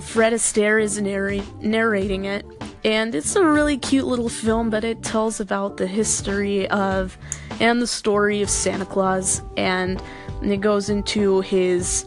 Fred 0.00 0.32
Astaire 0.32 0.82
is 0.82 1.00
narr- 1.00 1.44
narrating 1.60 2.24
it, 2.24 2.46
and 2.84 3.14
it's 3.14 3.36
a 3.36 3.44
really 3.44 3.76
cute 3.76 4.06
little 4.06 4.28
film, 4.28 4.70
but 4.70 4.84
it 4.84 5.02
tells 5.02 5.40
about 5.40 5.76
the 5.76 5.86
history 5.86 6.68
of 6.68 7.18
and 7.58 7.82
the 7.82 7.86
story 7.86 8.40
of 8.40 8.48
Santa 8.48 8.86
Claus, 8.86 9.42
and, 9.56 10.00
and 10.40 10.52
it 10.52 10.60
goes 10.60 10.88
into 10.88 11.40
his 11.42 12.06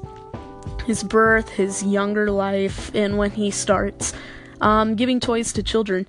his 0.86 1.04
birth, 1.04 1.50
his 1.50 1.84
younger 1.84 2.30
life, 2.32 2.94
and 2.94 3.18
when 3.18 3.32
he 3.32 3.52
starts 3.52 4.14
um, 4.62 4.96
giving 4.96 5.20
toys 5.20 5.54
to 5.54 5.64
children. 5.64 6.08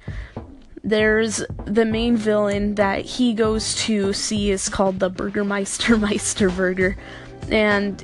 There's 0.82 1.42
the 1.64 1.84
main 1.84 2.16
villain 2.16 2.74
that 2.74 3.04
he 3.04 3.32
goes 3.34 3.74
to 3.84 4.12
see 4.12 4.50
is 4.50 4.68
called 4.68 5.00
the 5.00 5.10
Burgermeister 5.10 5.96
Meisterburger, 5.96 6.96
and 7.50 8.02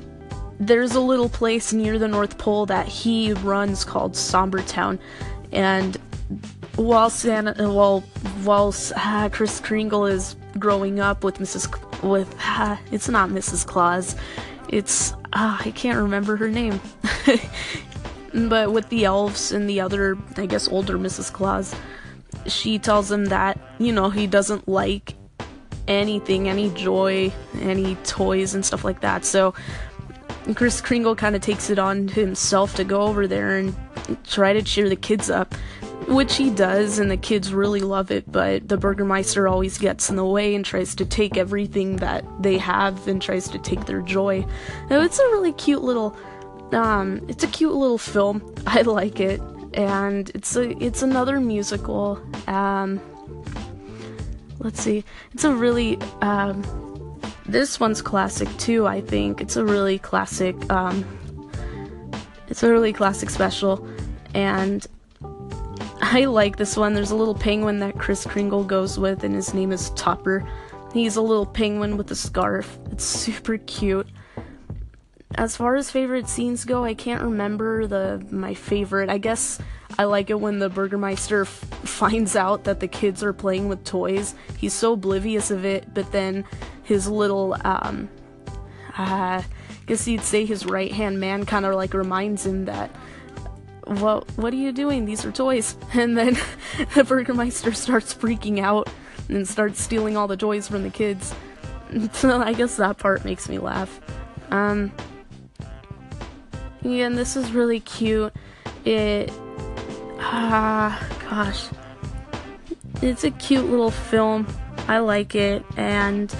there's 0.59 0.93
a 0.93 0.99
little 0.99 1.29
place 1.29 1.73
near 1.73 1.97
the 1.97 2.07
North 2.07 2.37
Pole 2.37 2.65
that 2.67 2.87
he 2.87 3.33
runs 3.33 3.85
called 3.85 4.13
Sombertown, 4.13 4.99
and 5.51 5.97
while 6.75 7.09
Santa, 7.09 7.71
while 7.71 8.01
while 8.43 8.73
uh, 8.95 9.29
Kris 9.29 9.59
Kringle 9.59 10.05
is 10.05 10.35
growing 10.57 10.99
up 10.99 11.23
with 11.23 11.37
Mrs. 11.37 11.69
with 12.03 12.35
uh, 12.43 12.77
it's 12.91 13.09
not 13.09 13.29
Mrs. 13.29 13.65
Claus, 13.65 14.15
it's 14.69 15.13
uh, 15.33 15.57
I 15.59 15.71
can't 15.71 15.97
remember 15.97 16.35
her 16.37 16.49
name, 16.49 16.79
but 18.33 18.71
with 18.71 18.89
the 18.89 19.05
elves 19.05 19.51
and 19.51 19.69
the 19.69 19.81
other 19.81 20.17
I 20.37 20.45
guess 20.45 20.67
older 20.67 20.97
Mrs. 20.97 21.31
Claus, 21.31 21.75
she 22.47 22.79
tells 22.79 23.11
him 23.11 23.25
that 23.25 23.59
you 23.79 23.91
know 23.91 24.09
he 24.09 24.27
doesn't 24.27 24.67
like 24.67 25.15
anything, 25.87 26.47
any 26.47 26.69
joy, 26.69 27.31
any 27.59 27.95
toys 28.03 28.53
and 28.53 28.65
stuff 28.65 28.83
like 28.83 29.01
that. 29.01 29.25
So 29.25 29.53
Kris 30.55 30.81
Kringle 30.81 31.15
kind 31.15 31.35
of 31.35 31.41
takes 31.41 31.69
it 31.69 31.79
on 31.79 32.07
himself 32.07 32.75
to 32.75 32.83
go 32.83 33.01
over 33.01 33.27
there 33.27 33.57
and 33.57 33.75
try 34.25 34.53
to 34.53 34.61
cheer 34.61 34.89
the 34.89 34.95
kids 34.95 35.29
up, 35.29 35.53
which 36.15 36.35
he 36.35 36.49
does, 36.49 36.99
and 36.99 37.09
the 37.09 37.17
kids 37.17 37.53
really 37.53 37.79
love 37.79 38.11
it. 38.11 38.31
But 38.31 38.67
the 38.67 38.77
Burgermeister 38.77 39.47
always 39.47 39.77
gets 39.77 40.09
in 40.09 40.15
the 40.15 40.25
way 40.25 40.55
and 40.55 40.65
tries 40.65 40.95
to 40.95 41.05
take 41.05 41.37
everything 41.37 41.97
that 41.97 42.25
they 42.41 42.57
have 42.57 43.07
and 43.07 43.21
tries 43.21 43.47
to 43.49 43.59
take 43.59 43.85
their 43.85 44.01
joy. 44.01 44.45
Now, 44.89 45.01
it's 45.01 45.19
a 45.19 45.23
really 45.25 45.53
cute 45.53 45.83
little, 45.83 46.15
um, 46.71 47.25
it's 47.27 47.43
a 47.43 47.47
cute 47.47 47.73
little 47.73 47.97
film. 47.97 48.53
I 48.67 48.81
like 48.81 49.19
it, 49.19 49.41
and 49.73 50.29
it's 50.31 50.55
a 50.55 50.71
it's 50.83 51.01
another 51.01 51.39
musical. 51.39 52.21
Um, 52.47 52.99
let's 54.59 54.81
see, 54.81 55.03
it's 55.33 55.43
a 55.43 55.53
really 55.53 55.97
um, 56.21 56.63
this 57.45 57.79
one's 57.79 58.01
classic 58.01 58.49
too, 58.57 58.87
I 58.87 59.01
think. 59.01 59.41
It's 59.41 59.55
a 59.55 59.65
really 59.65 59.99
classic, 59.99 60.55
um, 60.71 61.05
it's 62.47 62.63
a 62.63 62.69
really 62.69 62.93
classic 62.93 63.29
special, 63.29 63.87
and 64.33 64.85
I 66.01 66.25
like 66.25 66.57
this 66.57 66.75
one. 66.75 66.93
There's 66.93 67.11
a 67.11 67.15
little 67.15 67.35
penguin 67.35 67.79
that 67.79 67.97
Kris 67.97 68.25
Kringle 68.25 68.63
goes 68.63 68.97
with, 68.97 69.23
and 69.23 69.35
his 69.35 69.53
name 69.53 69.71
is 69.71 69.91
Topper. 69.91 70.47
He's 70.93 71.15
a 71.15 71.21
little 71.21 71.45
penguin 71.45 71.95
with 71.95 72.11
a 72.11 72.15
scarf. 72.15 72.77
It's 72.91 73.05
super 73.05 73.57
cute. 73.59 74.07
As 75.35 75.55
far 75.55 75.75
as 75.75 75.89
favorite 75.89 76.27
scenes 76.27 76.65
go, 76.65 76.83
I 76.83 76.93
can't 76.93 77.23
remember 77.23 77.87
the 77.87 78.25
my 78.31 78.53
favorite. 78.53 79.09
I 79.09 79.17
guess 79.17 79.59
I 79.97 80.03
like 80.03 80.29
it 80.29 80.39
when 80.39 80.59
the 80.59 80.69
Burgermeister 80.69 81.43
f- 81.43 81.49
finds 81.49 82.35
out 82.35 82.65
that 82.65 82.81
the 82.81 82.87
kids 82.87 83.23
are 83.23 83.31
playing 83.31 83.69
with 83.69 83.85
toys. 83.85 84.35
He's 84.57 84.73
so 84.73 84.93
oblivious 84.93 85.49
of 85.49 85.63
it, 85.63 85.93
but 85.93 86.11
then 86.11 86.43
his 86.83 87.07
little 87.07 87.55
um 87.63 88.09
uh, 88.97 89.41
I 89.41 89.45
guess 89.85 90.05
you'd 90.07 90.21
say 90.21 90.45
his 90.45 90.65
right 90.65 90.91
hand 90.91 91.19
man 91.21 91.45
kind 91.45 91.65
of 91.65 91.75
like 91.75 91.93
reminds 91.93 92.45
him 92.45 92.65
that 92.65 92.93
what 93.99 94.29
what 94.37 94.53
are 94.53 94.57
you 94.57 94.71
doing? 94.71 95.05
These 95.05 95.25
are 95.25 95.31
toys. 95.31 95.75
And 95.93 96.17
then 96.17 96.37
the 96.95 97.03
Burgermeister 97.03 97.73
starts 97.73 98.13
freaking 98.13 98.59
out 98.59 98.89
and 99.29 99.47
starts 99.47 99.81
stealing 99.81 100.17
all 100.17 100.27
the 100.27 100.37
toys 100.37 100.67
from 100.67 100.83
the 100.83 100.89
kids. 100.89 101.33
So 102.13 102.41
I 102.41 102.53
guess 102.53 102.77
that 102.77 102.97
part 102.99 103.25
makes 103.25 103.49
me 103.49 103.57
laugh. 103.57 103.99
Um 104.49 104.93
yeah, 106.83 107.05
and 107.05 107.17
this 107.17 107.35
is 107.35 107.51
really 107.51 107.81
cute. 107.81 108.33
It 108.85 109.29
ah 110.19 110.97
gosh. 111.29 111.67
It's 113.01 113.25
a 113.25 113.31
cute 113.31 113.65
little 113.65 113.91
film. 113.91 114.47
I 114.87 114.99
like 114.99 115.35
it 115.35 115.65
and 115.75 116.33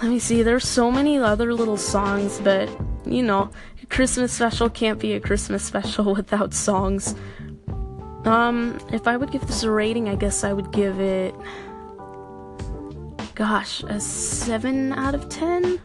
let 0.00 0.08
me 0.10 0.18
see, 0.18 0.42
there's 0.42 0.66
so 0.66 0.90
many 0.90 1.18
other 1.18 1.52
little 1.52 1.76
songs, 1.76 2.40
but 2.42 2.70
you 3.04 3.22
know, 3.22 3.50
Christmas 3.90 4.32
special 4.32 4.70
can't 4.70 4.98
be 4.98 5.12
a 5.12 5.20
Christmas 5.20 5.62
special 5.62 6.14
without 6.16 6.54
songs. 6.54 7.14
Um, 8.24 8.78
if 8.92 9.06
I 9.06 9.16
would 9.16 9.30
give 9.30 9.46
this 9.46 9.62
a 9.62 9.70
rating, 9.70 10.08
I 10.08 10.14
guess 10.14 10.44
I 10.44 10.52
would 10.52 10.72
give 10.72 11.00
it 11.00 11.34
gosh, 13.40 13.82
a 13.84 13.98
7 13.98 14.92
out 14.92 15.14
of 15.14 15.30
10. 15.30 15.80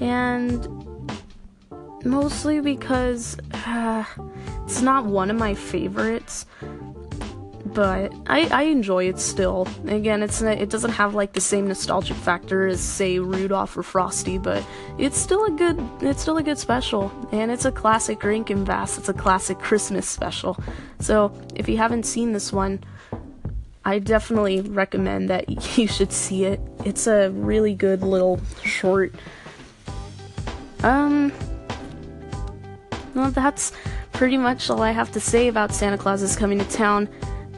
And 0.00 0.66
mostly 2.02 2.60
because 2.60 3.36
uh, 3.52 4.04
it's 4.64 4.80
not 4.80 5.04
one 5.04 5.30
of 5.30 5.36
my 5.36 5.52
favorites 5.52 6.46
but 7.72 8.12
I, 8.26 8.46
I 8.48 8.62
enjoy 8.64 9.08
it 9.08 9.18
still. 9.18 9.68
Again, 9.86 10.22
it's 10.22 10.42
it 10.42 10.70
doesn't 10.70 10.92
have 10.92 11.14
like 11.14 11.32
the 11.32 11.40
same 11.40 11.68
nostalgic 11.68 12.16
factor 12.16 12.66
as 12.66 12.80
say 12.80 13.18
Rudolph 13.18 13.76
or 13.76 13.82
Frosty, 13.82 14.38
but 14.38 14.64
it's 14.98 15.18
still 15.18 15.44
a 15.44 15.50
good 15.50 15.80
it's 16.00 16.22
still 16.22 16.38
a 16.38 16.42
good 16.42 16.58
special, 16.58 17.12
and 17.32 17.50
it's 17.50 17.64
a 17.64 17.72
classic 17.72 18.22
Rankin 18.22 18.64
Bass. 18.64 18.98
It's 18.98 19.08
a 19.08 19.14
classic 19.14 19.58
Christmas 19.58 20.08
special. 20.08 20.56
So 20.98 21.32
if 21.54 21.68
you 21.68 21.76
haven't 21.76 22.04
seen 22.04 22.32
this 22.32 22.52
one, 22.52 22.82
I 23.84 23.98
definitely 23.98 24.60
recommend 24.60 25.30
that 25.30 25.48
you 25.78 25.86
should 25.86 26.12
see 26.12 26.44
it. 26.44 26.60
It's 26.84 27.06
a 27.06 27.30
really 27.30 27.74
good 27.74 28.02
little 28.02 28.40
short. 28.64 29.14
Um, 30.82 31.32
well, 33.14 33.30
that's 33.30 33.72
pretty 34.12 34.38
much 34.38 34.70
all 34.70 34.82
I 34.82 34.90
have 34.90 35.12
to 35.12 35.20
say 35.20 35.48
about 35.48 35.74
Santa 35.74 35.98
Claus 35.98 36.22
is 36.22 36.36
Coming 36.36 36.58
to 36.58 36.64
Town 36.64 37.08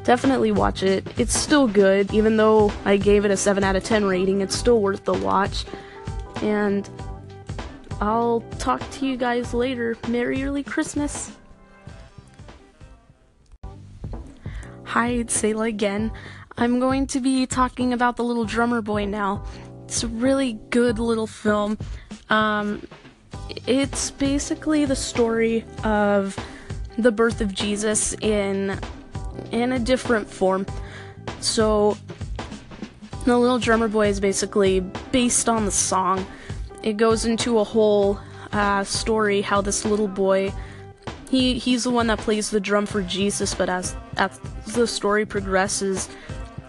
definitely 0.05 0.53
watch 0.53 0.83
it. 0.83 1.07
It's 1.19 1.37
still 1.37 1.69
good, 1.69 2.13
even 2.13 2.37
though 2.37 2.73
I 2.85 2.97
gave 2.97 3.25
it 3.25 3.31
a 3.31 3.37
7 3.37 3.63
out 3.63 3.77
of 3.77 3.85
10 3.85 4.05
rating, 4.05 4.41
it's 4.41 4.57
still 4.57 4.81
worth 4.81 5.05
the 5.05 5.15
watch. 5.15 5.65
And 6.43 6.89
I'll 8.01 8.41
talk 8.59 8.83
to 8.93 9.07
you 9.07 9.17
guys 9.17 9.55
later. 9.55 9.97
Merry 10.09 10.43
early 10.43 10.63
Christmas! 10.63 11.33
Hi, 14.85 15.09
it's 15.09 15.41
Sayla 15.41 15.69
again. 15.69 16.13
I'm 16.59 16.79
going 16.79 17.07
to 17.09 17.21
be 17.21 17.47
talking 17.47 17.93
about 17.93 18.17
The 18.17 18.25
Little 18.25 18.45
Drummer 18.45 18.83
Boy 18.83 19.07
now. 19.07 19.43
It's 19.85 20.03
a 20.03 20.09
really 20.09 20.59
good 20.69 20.99
little 20.99 21.27
film. 21.27 21.79
Um, 22.29 22.87
it's 23.67 24.11
basically 24.11 24.85
the 24.85 24.97
story 24.97 25.65
of 25.83 26.37
the 26.99 27.11
birth 27.11 27.41
of 27.41 27.55
Jesus 27.55 28.13
in 28.15 28.79
in 29.53 29.73
a 29.73 29.79
different 29.79 30.29
form. 30.29 30.67
So, 31.41 31.97
The 33.25 33.39
Little 33.39 33.59
Drummer 33.59 33.89
Boy 33.89 34.09
is 34.09 34.19
basically 34.19 34.81
based 35.13 35.49
on 35.49 35.65
the 35.65 35.71
song. 35.71 36.27
It 36.83 36.97
goes 36.97 37.25
into 37.25 37.59
a 37.59 37.65
whole 37.65 38.19
uh, 38.53 38.85
story 38.85 39.43
how 39.43 39.61
this 39.61 39.85
little 39.85 40.09
boy. 40.09 40.53
He, 41.31 41.59
he's 41.59 41.85
the 41.85 41.91
one 41.91 42.09
that 42.09 42.19
plays 42.19 42.51
the 42.51 42.61
drum 42.61 42.85
for 42.85 43.03
Jesus, 43.03 43.55
but 43.55 43.69
as, 43.69 43.97
as 44.17 44.39
the 44.75 44.87
story 44.87 45.25
progresses, 45.25 46.09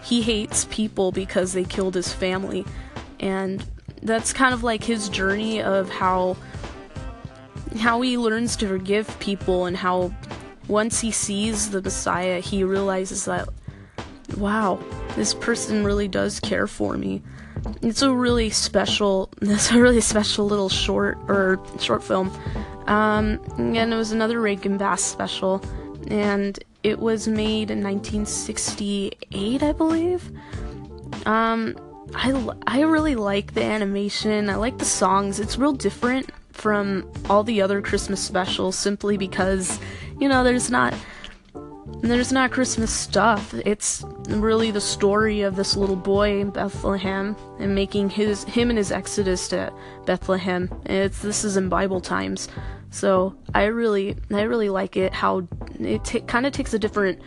he 0.02 0.22
hates 0.22 0.66
people 0.70 1.12
because 1.12 1.52
they 1.52 1.64
killed 1.64 1.94
his 1.94 2.12
family. 2.12 2.64
And 3.20 3.64
that's 4.02 4.32
kind 4.32 4.54
of 4.54 4.62
like 4.62 4.84
his 4.84 5.08
journey 5.08 5.62
of 5.62 5.90
how 5.90 6.36
how 7.78 8.00
he 8.02 8.16
learns 8.16 8.54
to 8.54 8.68
forgive 8.68 9.18
people 9.18 9.66
and 9.66 9.76
how 9.76 10.14
once 10.68 11.00
he 11.00 11.10
sees 11.10 11.70
the 11.70 11.82
Messiah, 11.82 12.40
he 12.40 12.64
realizes 12.64 13.24
that, 13.26 13.48
wow, 14.36 14.78
this 15.16 15.34
person 15.34 15.84
really 15.84 16.08
does 16.08 16.40
care 16.40 16.66
for 16.66 16.96
me. 16.96 17.22
It's 17.82 18.02
a 18.02 18.12
really 18.12 18.50
special, 18.50 19.30
it's 19.42 19.70
a 19.70 19.80
really 19.80 20.00
special 20.00 20.46
little 20.46 20.68
short 20.68 21.18
or 21.28 21.60
short 21.78 22.02
film. 22.02 22.30
Um, 22.86 23.40
and 23.56 23.92
it 23.92 23.96
was 23.96 24.12
another 24.12 24.40
Rankin 24.40 24.76
Bass 24.76 25.02
special, 25.02 25.62
and 26.08 26.58
it 26.82 26.98
was 26.98 27.26
made 27.26 27.70
in 27.70 27.82
1968, 27.82 29.62
I 29.62 29.72
believe. 29.72 30.30
Um, 31.24 31.76
I, 32.14 32.54
I 32.66 32.82
really 32.82 33.14
like 33.14 33.54
the 33.54 33.64
animation. 33.64 34.50
I 34.50 34.56
like 34.56 34.78
the 34.78 34.84
songs. 34.84 35.40
It's 35.40 35.56
real 35.56 35.72
different 35.72 36.30
from 36.52 37.10
all 37.28 37.42
the 37.42 37.60
other 37.62 37.82
Christmas 37.82 38.20
specials 38.20 38.76
simply 38.76 39.16
because 39.16 39.80
you 40.18 40.28
know, 40.28 40.44
there's 40.44 40.70
not 40.70 40.94
there's 42.00 42.32
not 42.32 42.50
Christmas 42.50 42.90
stuff. 42.90 43.54
It's 43.54 44.04
really 44.28 44.70
the 44.70 44.80
story 44.80 45.42
of 45.42 45.56
this 45.56 45.76
little 45.76 45.96
boy 45.96 46.40
in 46.40 46.50
Bethlehem 46.50 47.36
and 47.58 47.74
making 47.74 48.10
his 48.10 48.44
him 48.44 48.68
and 48.70 48.78
his 48.78 48.92
exodus 48.92 49.48
to 49.48 49.72
Bethlehem. 50.04 50.70
It's 50.86 51.22
this 51.22 51.44
is 51.44 51.56
in 51.56 51.68
Bible 51.68 52.00
times. 52.00 52.48
So 52.90 53.34
I 53.54 53.64
really 53.64 54.16
I 54.32 54.42
really 54.42 54.68
like 54.68 54.96
it 54.96 55.12
how 55.12 55.48
it 55.80 56.04
t- 56.04 56.20
kind 56.20 56.46
of 56.46 56.52
takes 56.52 56.74
a 56.74 56.78
different 56.78 57.20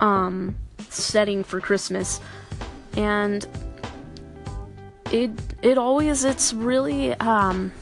um 0.00 0.56
setting 0.88 1.44
for 1.44 1.60
Christmas 1.60 2.20
and 2.96 3.46
it 5.12 5.30
it 5.62 5.76
always 5.76 6.24
it's 6.24 6.52
really 6.52 7.14
um 7.14 7.72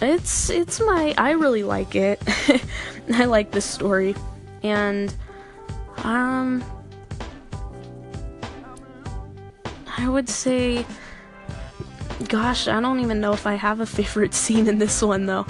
it's 0.00 0.50
it's 0.50 0.80
my 0.80 1.14
I 1.16 1.32
really 1.32 1.62
like 1.62 1.94
it. 1.94 2.22
I 3.12 3.24
like 3.26 3.50
this 3.50 3.64
story 3.64 4.14
and 4.62 5.14
um 5.98 6.64
I 9.96 10.08
would 10.08 10.28
say 10.28 10.84
gosh, 12.28 12.68
I 12.68 12.80
don't 12.80 13.00
even 13.00 13.20
know 13.20 13.32
if 13.32 13.46
I 13.46 13.54
have 13.54 13.80
a 13.80 13.86
favorite 13.86 14.34
scene 14.42 14.68
in 14.68 14.78
this 14.78 15.02
one 15.02 15.26
though. 15.26 15.46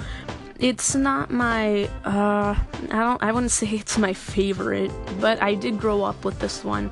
It's 0.59 0.95
not 0.95 1.31
my 1.31 1.85
uh 2.05 2.55
I 2.91 2.99
don't 2.99 3.23
I 3.23 3.31
wouldn't 3.31 3.51
say 3.59 3.67
it's 3.67 3.97
my 3.97 4.13
favorite, 4.13 4.91
but 5.19 5.41
I 5.41 5.55
did 5.55 5.79
grow 5.79 6.03
up 6.03 6.23
with 6.23 6.39
this 6.39 6.63
one. 6.63 6.91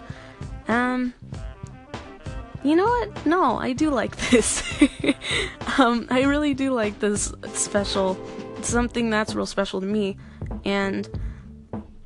Um 0.67 1.13
you 2.63 2.75
know 2.75 2.85
what? 2.85 3.25
No, 3.25 3.57
I 3.57 3.73
do 3.73 3.89
like 3.89 4.15
this. 4.29 4.63
um, 5.77 6.07
I 6.09 6.23
really 6.23 6.53
do 6.53 6.71
like 6.71 6.99
this 6.99 7.33
special. 7.53 8.17
It's 8.57 8.69
something 8.69 9.09
that's 9.09 9.35
real 9.35 9.45
special 9.45 9.81
to 9.81 9.87
me, 9.87 10.17
and 10.63 11.09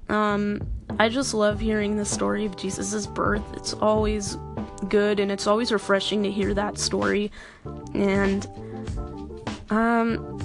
um, 0.10 0.62
I 1.00 1.10
just 1.10 1.34
love 1.34 1.60
hearing 1.60 1.98
the 1.98 2.06
story 2.06 2.46
of 2.46 2.58
Jesus' 2.58 3.06
birth. 3.06 3.44
It's 3.54 3.74
always 3.74 4.38
good, 4.90 5.20
and 5.20 5.32
it's 5.32 5.48
always 5.48 5.72
refreshing 5.72 6.24
to 6.24 6.32
hear 6.32 6.54
that 6.54 6.80
story. 6.80 7.32
And 7.94 8.48
um, 9.70 10.40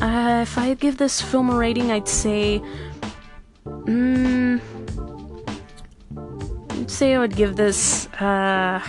uh, 0.00 0.42
if 0.42 0.56
I 0.56 0.74
give 0.78 0.98
this 0.98 1.20
film 1.20 1.50
a 1.50 1.56
rating, 1.56 1.90
I'd 1.90 2.08
say. 2.08 2.62
Mm, 3.66 4.60
say 6.88 7.14
I 7.14 7.18
would 7.18 7.36
give 7.36 7.56
this, 7.56 8.06
uh, 8.14 8.80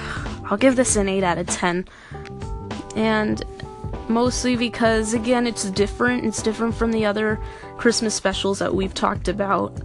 I'll 0.46 0.58
give 0.58 0.76
this 0.76 0.96
an 0.96 1.10
8 1.10 1.24
out 1.24 1.38
of 1.38 1.48
10. 1.48 1.88
And 2.96 3.44
mostly 4.08 4.56
because, 4.56 5.14
again, 5.14 5.46
it's 5.46 5.70
different. 5.72 6.26
It's 6.26 6.42
different 6.42 6.76
from 6.76 6.92
the 6.92 7.06
other 7.06 7.40
Christmas 7.78 8.16
specials 8.16 8.60
that 8.60 8.74
we've 8.74 8.94
talked 8.94 9.28
about. 9.28 9.80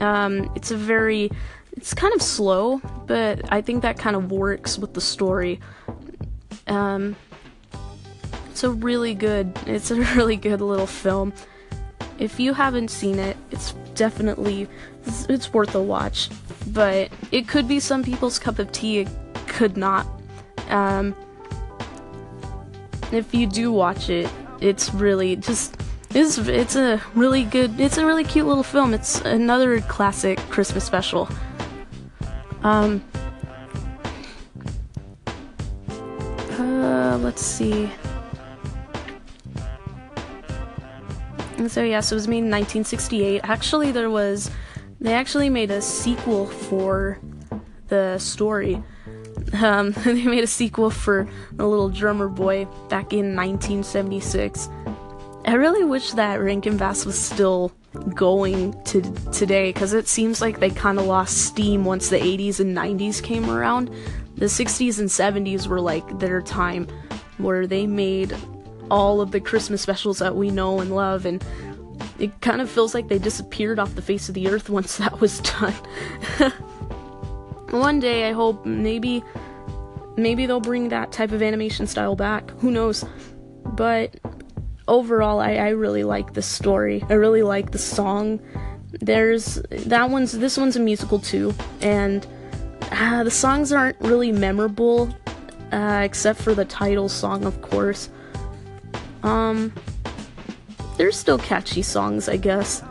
Um, 0.00 0.50
it's 0.54 0.70
a 0.70 0.76
very, 0.76 1.30
it's 1.72 1.94
kind 1.94 2.14
of 2.14 2.22
slow, 2.22 2.80
but 3.06 3.52
I 3.52 3.60
think 3.60 3.82
that 3.82 3.98
kind 3.98 4.16
of 4.16 4.30
works 4.30 4.78
with 4.78 4.94
the 4.94 5.00
story. 5.00 5.60
Um, 6.66 7.16
it's 8.50 8.64
a 8.64 8.70
really 8.70 9.14
good, 9.14 9.58
it's 9.66 9.90
a 9.90 9.94
really 10.16 10.36
good 10.36 10.60
little 10.60 10.86
film. 10.86 11.32
If 12.18 12.38
you 12.38 12.52
haven't 12.52 12.90
seen 12.90 13.18
it, 13.18 13.36
it's 13.50 13.72
definitely, 13.94 14.68
it's, 15.06 15.24
it's 15.26 15.52
worth 15.52 15.74
a 15.74 15.82
watch 15.82 16.28
but 16.68 17.10
it 17.32 17.48
could 17.48 17.66
be 17.66 17.80
some 17.80 18.02
people's 18.02 18.38
cup 18.38 18.58
of 18.58 18.70
tea. 18.72 19.00
It 19.00 19.08
could 19.46 19.76
not. 19.76 20.06
Um, 20.68 21.14
if 23.12 23.34
you 23.34 23.46
do 23.46 23.72
watch 23.72 24.08
it, 24.08 24.30
it's 24.60 24.92
really 24.94 25.36
just 25.36 25.76
it's 26.14 26.38
it's 26.38 26.76
a 26.76 27.00
really 27.14 27.44
good. 27.44 27.78
It's 27.80 27.98
a 27.98 28.04
really 28.04 28.24
cute 28.24 28.46
little 28.46 28.62
film. 28.62 28.94
It's 28.94 29.20
another 29.20 29.80
classic 29.80 30.38
Christmas 30.50 30.84
special. 30.84 31.28
Um. 32.62 33.04
Uh, 36.58 37.18
let's 37.18 37.42
see. 37.42 37.90
so 41.68 41.82
yeah, 41.82 42.00
so 42.00 42.14
it 42.14 42.16
was 42.16 42.28
made 42.28 42.38
in 42.38 42.50
1968. 42.50 43.40
Actually, 43.44 43.92
there 43.92 44.10
was 44.10 44.50
they 45.00 45.14
actually 45.14 45.50
made 45.50 45.70
a 45.70 45.80
sequel 45.80 46.46
for 46.46 47.18
the 47.88 48.18
story. 48.18 48.82
Um, 49.60 49.92
they 50.04 50.24
made 50.24 50.44
a 50.44 50.48
sequel 50.48 50.90
for 50.90 51.28
The 51.52 51.66
Little 51.66 51.88
Drummer 51.88 52.28
Boy 52.28 52.66
back 52.88 53.12
in 53.12 53.34
1976. 53.34 54.68
I 55.46 55.54
really 55.54 55.84
wish 55.84 56.12
that 56.12 56.40
Rankin 56.40 56.76
Bass 56.76 57.06
was 57.06 57.18
still 57.18 57.72
going 58.14 58.80
to 58.84 59.00
today 59.32 59.72
because 59.72 59.94
it 59.94 60.06
seems 60.06 60.40
like 60.40 60.60
they 60.60 60.70
kind 60.70 60.98
of 60.98 61.06
lost 61.06 61.38
steam 61.46 61.84
once 61.84 62.08
the 62.08 62.18
80s 62.18 62.60
and 62.60 62.76
90s 62.76 63.22
came 63.22 63.50
around. 63.50 63.90
The 64.36 64.46
60s 64.46 64.98
and 64.98 65.08
70s 65.08 65.66
were 65.66 65.80
like 65.80 66.18
their 66.18 66.40
time 66.40 66.86
where 67.38 67.66
they 67.66 67.86
made 67.86 68.36
all 68.90 69.20
of 69.20 69.30
the 69.30 69.40
Christmas 69.40 69.82
specials 69.82 70.18
that 70.18 70.36
we 70.36 70.50
know 70.50 70.80
and 70.80 70.94
love, 70.94 71.24
and 71.24 71.44
it 72.20 72.40
kind 72.40 72.60
of 72.60 72.70
feels 72.70 72.94
like 72.94 73.08
they 73.08 73.18
disappeared 73.18 73.78
off 73.78 73.94
the 73.94 74.02
face 74.02 74.28
of 74.28 74.34
the 74.34 74.48
earth 74.48 74.68
once 74.78 74.98
that 74.98 75.20
was 75.20 75.40
done. 75.40 75.74
One 77.70 78.00
day, 78.00 78.28
I 78.28 78.32
hope 78.32 78.66
maybe 78.66 79.22
maybe 80.16 80.46
they'll 80.46 80.60
bring 80.60 80.88
that 80.88 81.12
type 81.12 81.32
of 81.32 81.42
animation 81.42 81.86
style 81.86 82.16
back. 82.16 82.50
Who 82.58 82.70
knows? 82.70 83.04
But 83.64 84.16
overall, 84.88 85.40
I, 85.40 85.54
I 85.54 85.68
really 85.68 86.04
like 86.04 86.34
the 86.34 86.42
story. 86.42 87.04
I 87.08 87.14
really 87.14 87.42
like 87.42 87.70
the 87.70 87.78
song. 87.78 88.40
There's 89.00 89.62
that 89.70 90.10
one's 90.10 90.32
this 90.32 90.58
one's 90.58 90.76
a 90.76 90.80
musical 90.80 91.20
too, 91.20 91.54
and 91.80 92.26
uh, 92.90 93.22
the 93.22 93.30
songs 93.30 93.72
aren't 93.72 94.00
really 94.00 94.32
memorable, 94.32 95.14
uh, 95.70 96.02
except 96.04 96.40
for 96.40 96.54
the 96.54 96.64
title 96.64 97.08
song, 97.08 97.44
of 97.44 97.62
course. 97.62 98.10
Um, 99.22 99.72
they're 101.00 101.10
still 101.10 101.38
catchy 101.38 101.80
songs, 101.80 102.28
I 102.28 102.36
guess. 102.36 102.82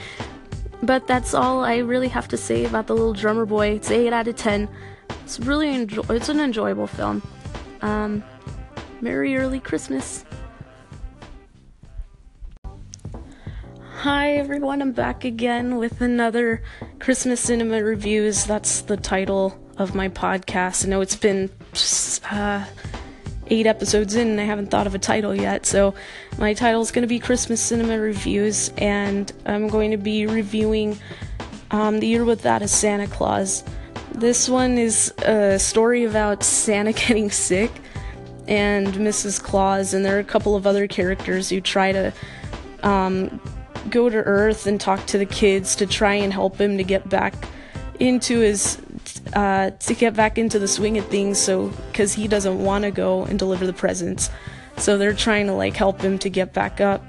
but 0.82 1.06
that's 1.06 1.34
all 1.34 1.62
I 1.62 1.76
really 1.76 2.08
have 2.08 2.28
to 2.28 2.36
say 2.38 2.64
about 2.64 2.86
the 2.86 2.94
little 2.94 3.12
drummer 3.12 3.44
boy. 3.44 3.72
It's 3.72 3.90
8 3.90 4.10
out 4.10 4.26
of 4.26 4.36
10. 4.36 4.66
It's 5.22 5.38
really 5.40 5.74
enjoy- 5.74 6.06
it's 6.08 6.30
an 6.30 6.40
enjoyable 6.40 6.86
film. 6.86 7.20
Um, 7.82 8.24
Merry 9.02 9.36
early 9.36 9.60
Christmas. 9.60 10.24
Hi 13.98 14.36
everyone, 14.36 14.80
I'm 14.80 14.92
back 14.92 15.26
again 15.26 15.76
with 15.76 16.00
another 16.00 16.62
Christmas 17.00 17.38
cinema 17.38 17.84
reviews. 17.84 18.46
That's 18.46 18.80
the 18.80 18.96
title 18.96 19.60
of 19.76 19.94
my 19.94 20.08
podcast. 20.08 20.86
I 20.86 20.88
know 20.88 21.02
it's 21.02 21.16
been 21.16 21.50
uh, 22.30 22.64
eight 23.48 23.66
episodes 23.66 24.14
in 24.14 24.28
and 24.28 24.40
I 24.40 24.44
haven't 24.44 24.70
thought 24.70 24.86
of 24.86 24.94
a 24.94 24.98
title 24.98 25.34
yet. 25.34 25.66
So 25.66 25.94
my 26.38 26.54
title 26.54 26.80
is 26.80 26.90
going 26.90 27.02
to 27.02 27.08
be 27.08 27.18
Christmas 27.18 27.60
Cinema 27.60 27.98
Reviews, 27.98 28.70
and 28.78 29.32
I'm 29.46 29.68
going 29.68 29.90
to 29.90 29.96
be 29.96 30.26
reviewing 30.26 30.98
um, 31.70 32.00
The 32.00 32.06
Year 32.06 32.24
Without 32.24 32.62
a 32.62 32.68
Santa 32.68 33.06
Claus. 33.06 33.64
This 34.12 34.48
one 34.48 34.78
is 34.78 35.12
a 35.18 35.58
story 35.58 36.04
about 36.04 36.42
Santa 36.42 36.92
getting 36.94 37.30
sick 37.30 37.70
and 38.48 38.88
Mrs. 38.88 39.42
Claus, 39.42 39.92
and 39.92 40.04
there 40.04 40.16
are 40.16 40.20
a 40.20 40.24
couple 40.24 40.54
of 40.54 40.66
other 40.66 40.86
characters 40.86 41.48
who 41.48 41.60
try 41.60 41.92
to 41.92 42.12
um, 42.82 43.40
go 43.90 44.08
to 44.08 44.16
Earth 44.16 44.66
and 44.66 44.80
talk 44.80 45.04
to 45.06 45.18
the 45.18 45.26
kids 45.26 45.74
to 45.76 45.86
try 45.86 46.14
and 46.14 46.32
help 46.32 46.60
him 46.60 46.76
to 46.76 46.84
get 46.84 47.08
back 47.08 47.34
into 48.00 48.40
his 48.40 48.80
uh, 49.34 49.70
to 49.70 49.94
get 49.94 50.14
back 50.14 50.38
into 50.38 50.58
the 50.58 50.68
swing 50.68 50.98
of 50.98 51.06
things 51.06 51.38
so 51.38 51.68
because 51.90 52.12
he 52.14 52.28
doesn't 52.28 52.62
want 52.62 52.84
to 52.84 52.90
go 52.90 53.24
and 53.24 53.38
deliver 53.38 53.66
the 53.66 53.72
presents 53.72 54.30
so 54.76 54.98
they're 54.98 55.12
trying 55.12 55.46
to 55.46 55.52
like 55.52 55.74
help 55.74 56.00
him 56.00 56.18
to 56.18 56.28
get 56.28 56.52
back 56.52 56.80
up 56.80 57.02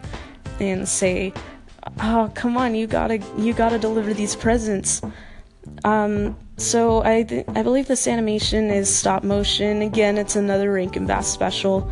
and 0.59 0.87
say 0.87 1.33
oh 2.01 2.31
come 2.33 2.57
on 2.57 2.75
you 2.75 2.87
gotta 2.87 3.17
you 3.37 3.53
gotta 3.53 3.77
deliver 3.77 4.13
these 4.13 4.35
presents 4.35 5.01
um, 5.83 6.37
so 6.57 7.03
I 7.03 7.23
th- 7.23 7.45
I 7.49 7.63
believe 7.63 7.87
this 7.87 8.07
animation 8.07 8.69
is 8.69 8.93
stop 8.93 9.23
motion. 9.23 9.81
Again, 9.81 10.17
it's 10.17 10.35
another 10.35 10.71
Rankin 10.71 11.05
Bass 11.05 11.27
special. 11.27 11.89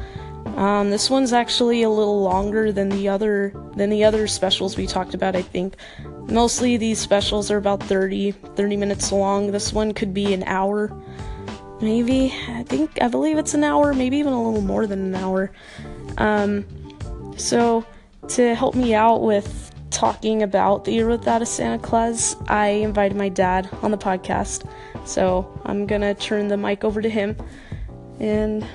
Um, 0.55 0.89
this 0.89 1.09
one's 1.09 1.33
actually 1.33 1.83
a 1.83 1.89
little 1.89 2.21
longer 2.21 2.71
than 2.71 2.87
the 2.87 3.09
other 3.09 3.53
than 3.75 3.89
the 3.89 4.05
other 4.05 4.25
specials 4.25 4.77
we 4.77 4.87
talked 4.87 5.13
about. 5.13 5.35
I 5.35 5.41
think 5.41 5.75
mostly 6.29 6.77
these 6.77 6.97
specials 6.97 7.51
are 7.51 7.57
about 7.57 7.83
30 7.83 8.31
30 8.31 8.77
minutes 8.77 9.11
long. 9.11 9.51
This 9.51 9.73
one 9.73 9.93
could 9.93 10.13
be 10.13 10.33
an 10.33 10.43
hour, 10.43 10.95
maybe. 11.81 12.33
I 12.47 12.63
think 12.63 13.01
I 13.01 13.09
believe 13.09 13.37
it's 13.37 13.53
an 13.53 13.65
hour, 13.65 13.93
maybe 13.93 14.17
even 14.17 14.31
a 14.31 14.41
little 14.41 14.61
more 14.61 14.87
than 14.87 15.13
an 15.13 15.15
hour. 15.15 15.51
Um, 16.17 16.65
so 17.35 17.85
to 18.29 18.55
help 18.55 18.75
me 18.75 18.93
out 18.93 19.23
with 19.23 19.73
talking 19.89 20.41
about 20.41 20.85
the 20.85 20.93
year 20.93 21.07
without 21.07 21.41
a 21.41 21.45
Santa 21.45 21.79
Claus, 21.79 22.37
I 22.47 22.67
invited 22.67 23.17
my 23.17 23.27
dad 23.27 23.67
on 23.81 23.91
the 23.91 23.97
podcast. 23.97 24.69
So 25.05 25.61
I'm 25.65 25.85
gonna 25.85 26.13
turn 26.15 26.47
the 26.47 26.55
mic 26.55 26.85
over 26.85 27.01
to 27.01 27.09
him 27.09 27.35
and 28.21 28.65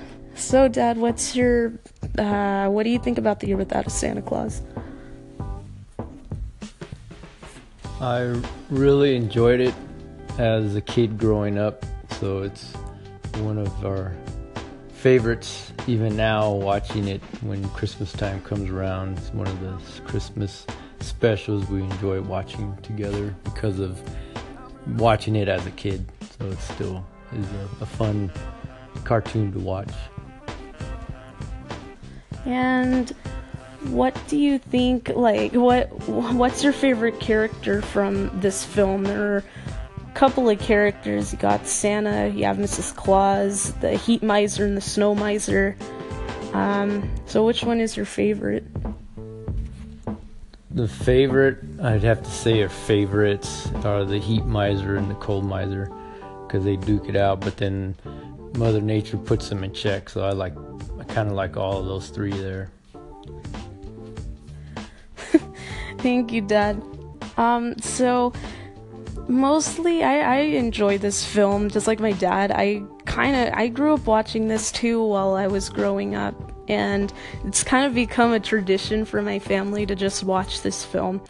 So, 0.40 0.68
Dad, 0.68 0.96
what's 0.96 1.36
your, 1.36 1.74
uh, 2.18 2.68
what 2.68 2.84
do 2.84 2.90
you 2.90 2.98
think 2.98 3.18
about 3.18 3.40
the 3.40 3.46
year 3.46 3.58
without 3.58 3.86
a 3.86 3.90
Santa 3.90 4.22
Claus? 4.22 4.62
I 8.00 8.40
really 8.70 9.14
enjoyed 9.14 9.60
it 9.60 9.74
as 10.38 10.74
a 10.74 10.80
kid 10.80 11.18
growing 11.18 11.58
up, 11.58 11.84
so 12.18 12.42
it's 12.42 12.72
one 13.42 13.58
of 13.58 13.84
our 13.84 14.16
favorites 14.88 15.74
even 15.86 16.16
now 16.16 16.50
watching 16.50 17.06
it 17.06 17.20
when 17.42 17.68
Christmas 17.70 18.10
time 18.10 18.40
comes 18.40 18.70
around. 18.70 19.18
It's 19.18 19.32
one 19.34 19.46
of 19.46 19.60
the 19.60 19.78
Christmas 20.06 20.66
specials 21.00 21.68
we 21.68 21.82
enjoy 21.82 22.22
watching 22.22 22.74
together 22.78 23.36
because 23.44 23.78
of 23.78 24.02
watching 24.96 25.36
it 25.36 25.48
as 25.48 25.64
a 25.66 25.70
kid. 25.72 26.10
So 26.38 26.46
it 26.46 26.58
still 26.60 27.04
is 27.34 27.46
a, 27.46 27.82
a 27.82 27.86
fun 27.86 28.32
cartoon 29.04 29.52
to 29.52 29.58
watch. 29.58 29.92
And 32.44 33.10
what 33.88 34.16
do 34.28 34.36
you 34.36 34.58
think 34.58 35.10
like 35.14 35.52
what 35.52 35.86
what's 36.08 36.62
your 36.62 36.72
favorite 36.72 37.18
character 37.20 37.80
from 37.82 38.40
this 38.40 38.64
film? 38.64 39.04
There 39.04 39.34
are 39.34 39.44
a 40.06 40.12
couple 40.12 40.48
of 40.48 40.58
characters. 40.58 41.32
You 41.32 41.38
got 41.38 41.66
Santa, 41.66 42.28
you 42.28 42.44
have 42.44 42.58
Mrs. 42.58 42.94
Claus, 42.94 43.72
the 43.74 43.94
Heat 43.94 44.22
Miser 44.22 44.64
and 44.64 44.76
the 44.76 44.82
Snow 44.82 45.14
Miser. 45.14 45.76
Um, 46.52 47.08
so 47.26 47.46
which 47.46 47.62
one 47.62 47.80
is 47.80 47.96
your 47.96 48.06
favorite? 48.06 48.64
The 50.72 50.86
favorite, 50.86 51.58
I'd 51.82 52.04
have 52.04 52.22
to 52.22 52.30
say, 52.30 52.60
are 52.62 52.68
favorites 52.68 53.68
are 53.84 54.04
the 54.04 54.18
Heat 54.18 54.44
Miser 54.44 54.96
and 54.96 55.10
the 55.10 55.16
Cold 55.16 55.44
Miser 55.44 55.90
because 56.46 56.64
they 56.64 56.76
duke 56.76 57.08
it 57.08 57.16
out. 57.16 57.40
But 57.40 57.56
then 57.56 57.96
Mother 58.56 58.80
Nature 58.80 59.16
puts 59.16 59.48
them 59.48 59.64
in 59.64 59.72
check, 59.72 60.08
so 60.08 60.22
I 60.22 60.30
like, 60.30 60.54
kind 61.14 61.28
of 61.28 61.34
like 61.34 61.56
all 61.56 61.78
of 61.78 61.86
those 61.86 62.10
three 62.10 62.32
there. 62.32 62.70
Thank 65.98 66.32
you, 66.32 66.40
Dad. 66.40 66.82
Um, 67.36 67.78
so 67.78 68.32
mostly 69.28 70.02
I, 70.02 70.18
I 70.18 70.36
enjoy 70.40 70.98
this 70.98 71.24
film 71.24 71.70
just 71.70 71.86
like 71.86 72.00
my 72.00 72.12
dad. 72.12 72.50
I 72.50 72.82
kind 73.06 73.36
of 73.36 73.54
I 73.54 73.68
grew 73.68 73.94
up 73.94 74.06
watching 74.06 74.48
this 74.48 74.72
too 74.72 75.02
while 75.04 75.34
I 75.34 75.46
was 75.46 75.68
growing 75.68 76.14
up 76.14 76.34
and 76.68 77.12
it's 77.44 77.64
kind 77.64 77.86
of 77.86 77.94
become 77.94 78.32
a 78.32 78.40
tradition 78.40 79.04
for 79.04 79.22
my 79.22 79.38
family 79.38 79.86
to 79.86 79.94
just 79.94 80.22
watch 80.24 80.62
this 80.62 80.84
film. 80.84 81.22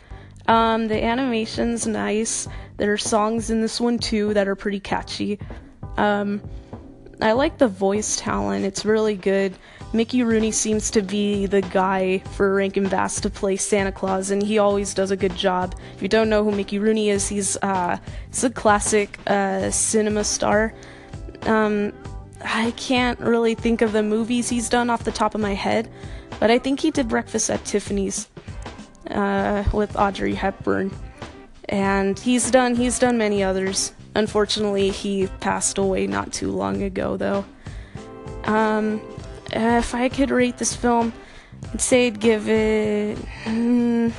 Um, 0.48 0.88
the 0.88 1.02
animation's 1.02 1.86
nice. 1.86 2.48
There 2.76 2.92
are 2.92 2.98
songs 2.98 3.50
in 3.50 3.60
this 3.60 3.80
one 3.80 3.98
too 3.98 4.34
that 4.34 4.48
are 4.48 4.56
pretty 4.56 4.80
catchy. 4.80 5.38
Um, 5.96 6.42
I 7.22 7.32
like 7.32 7.58
the 7.58 7.68
voice 7.68 8.16
talent. 8.16 8.64
It's 8.64 8.84
really 8.84 9.16
good. 9.16 9.54
Mickey 9.92 10.22
Rooney 10.22 10.52
seems 10.52 10.90
to 10.92 11.02
be 11.02 11.46
the 11.46 11.62
guy 11.62 12.18
for 12.32 12.54
Rankin 12.54 12.88
Bass 12.88 13.20
to 13.22 13.30
play 13.30 13.56
Santa 13.56 13.90
Claus, 13.90 14.30
and 14.30 14.42
he 14.42 14.58
always 14.58 14.94
does 14.94 15.10
a 15.10 15.16
good 15.16 15.34
job. 15.34 15.74
If 15.96 16.02
you 16.02 16.08
don't 16.08 16.28
know 16.28 16.44
who 16.44 16.52
Mickey 16.52 16.78
Rooney 16.78 17.10
is, 17.10 17.28
he's 17.28 17.56
uh, 17.58 17.98
he's 18.28 18.44
a 18.44 18.50
classic 18.50 19.18
uh, 19.26 19.70
cinema 19.70 20.22
star. 20.22 20.72
Um, 21.42 21.92
I 22.42 22.70
can't 22.72 23.18
really 23.18 23.54
think 23.54 23.82
of 23.82 23.92
the 23.92 24.02
movies 24.02 24.48
he's 24.48 24.68
done 24.68 24.90
off 24.90 25.04
the 25.04 25.12
top 25.12 25.34
of 25.34 25.40
my 25.40 25.54
head, 25.54 25.90
but 26.38 26.50
I 26.50 26.58
think 26.58 26.80
he 26.80 26.90
did 26.90 27.08
Breakfast 27.08 27.50
at 27.50 27.64
Tiffany's 27.64 28.28
uh, 29.10 29.64
with 29.72 29.96
Audrey 29.96 30.34
Hepburn, 30.34 30.92
and 31.68 32.18
he's 32.18 32.50
done 32.50 32.76
he's 32.76 32.98
done 32.98 33.18
many 33.18 33.42
others. 33.42 33.92
Unfortunately, 34.14 34.90
he 34.90 35.28
passed 35.40 35.78
away 35.78 36.06
not 36.06 36.32
too 36.32 36.50
long 36.50 36.82
ago, 36.82 37.16
though. 37.16 37.44
Um, 38.44 39.00
if 39.52 39.94
I 39.94 40.08
could 40.08 40.30
rate 40.30 40.58
this 40.58 40.74
film, 40.74 41.12
I'd 41.72 41.80
say 41.80 42.06
I'd 42.08 42.20
give 42.20 42.48
it. 42.48 43.18
Mm, 43.44 44.12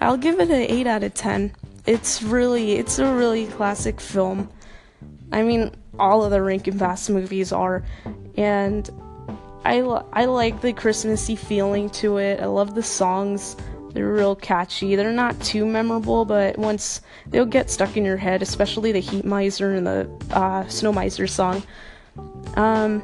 I'll 0.00 0.16
give 0.16 0.40
it 0.40 0.50
an 0.50 0.62
8 0.62 0.86
out 0.86 1.02
of 1.04 1.14
10. 1.14 1.52
It's 1.86 2.22
really, 2.22 2.72
it's 2.72 2.98
a 2.98 3.14
really 3.14 3.46
classic 3.46 4.00
film. 4.00 4.48
I 5.32 5.42
mean, 5.42 5.72
all 5.98 6.24
of 6.24 6.30
the 6.30 6.42
Rankin 6.42 6.76
Bass 6.76 7.08
movies 7.08 7.52
are, 7.52 7.84
and 8.36 8.88
I, 9.64 9.80
I 10.12 10.24
like 10.24 10.60
the 10.62 10.72
Christmassy 10.72 11.36
feeling 11.36 11.90
to 11.90 12.18
it. 12.18 12.40
I 12.40 12.46
love 12.46 12.74
the 12.74 12.82
songs. 12.82 13.56
They're 13.92 14.12
real 14.12 14.36
catchy. 14.36 14.96
They're 14.96 15.12
not 15.12 15.40
too 15.40 15.66
memorable, 15.66 16.24
but 16.24 16.58
once 16.58 17.00
they'll 17.26 17.46
get 17.46 17.70
stuck 17.70 17.96
in 17.96 18.04
your 18.04 18.16
head, 18.16 18.42
especially 18.42 18.92
the 18.92 19.00
Heat 19.00 19.24
Miser 19.24 19.74
and 19.74 19.86
the 19.86 20.10
uh, 20.30 20.66
Snow 20.68 20.92
Miser 20.92 21.26
song. 21.26 21.62
Um, 22.54 23.02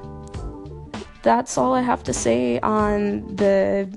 that's 1.22 1.58
all 1.58 1.74
I 1.74 1.82
have 1.82 2.04
to 2.04 2.12
say 2.12 2.60
on 2.60 3.34
the 3.34 3.88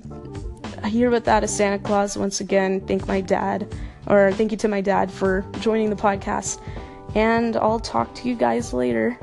Year 0.90 1.10
Without 1.10 1.44
a 1.44 1.48
Santa 1.48 1.80
Claus. 1.80 2.18
Once 2.18 2.42
again, 2.42 2.82
thank 2.82 3.08
my 3.08 3.22
dad, 3.22 3.74
or 4.08 4.32
thank 4.34 4.52
you 4.52 4.58
to 4.58 4.68
my 4.68 4.82
dad 4.82 5.12
for 5.12 5.46
joining 5.60 5.90
the 5.90 5.96
podcast. 5.96 6.62
And 7.16 7.56
I'll 7.58 7.80
talk 7.80 8.14
to 8.16 8.28
you 8.28 8.36
guys 8.36 8.74
later. 8.74 9.18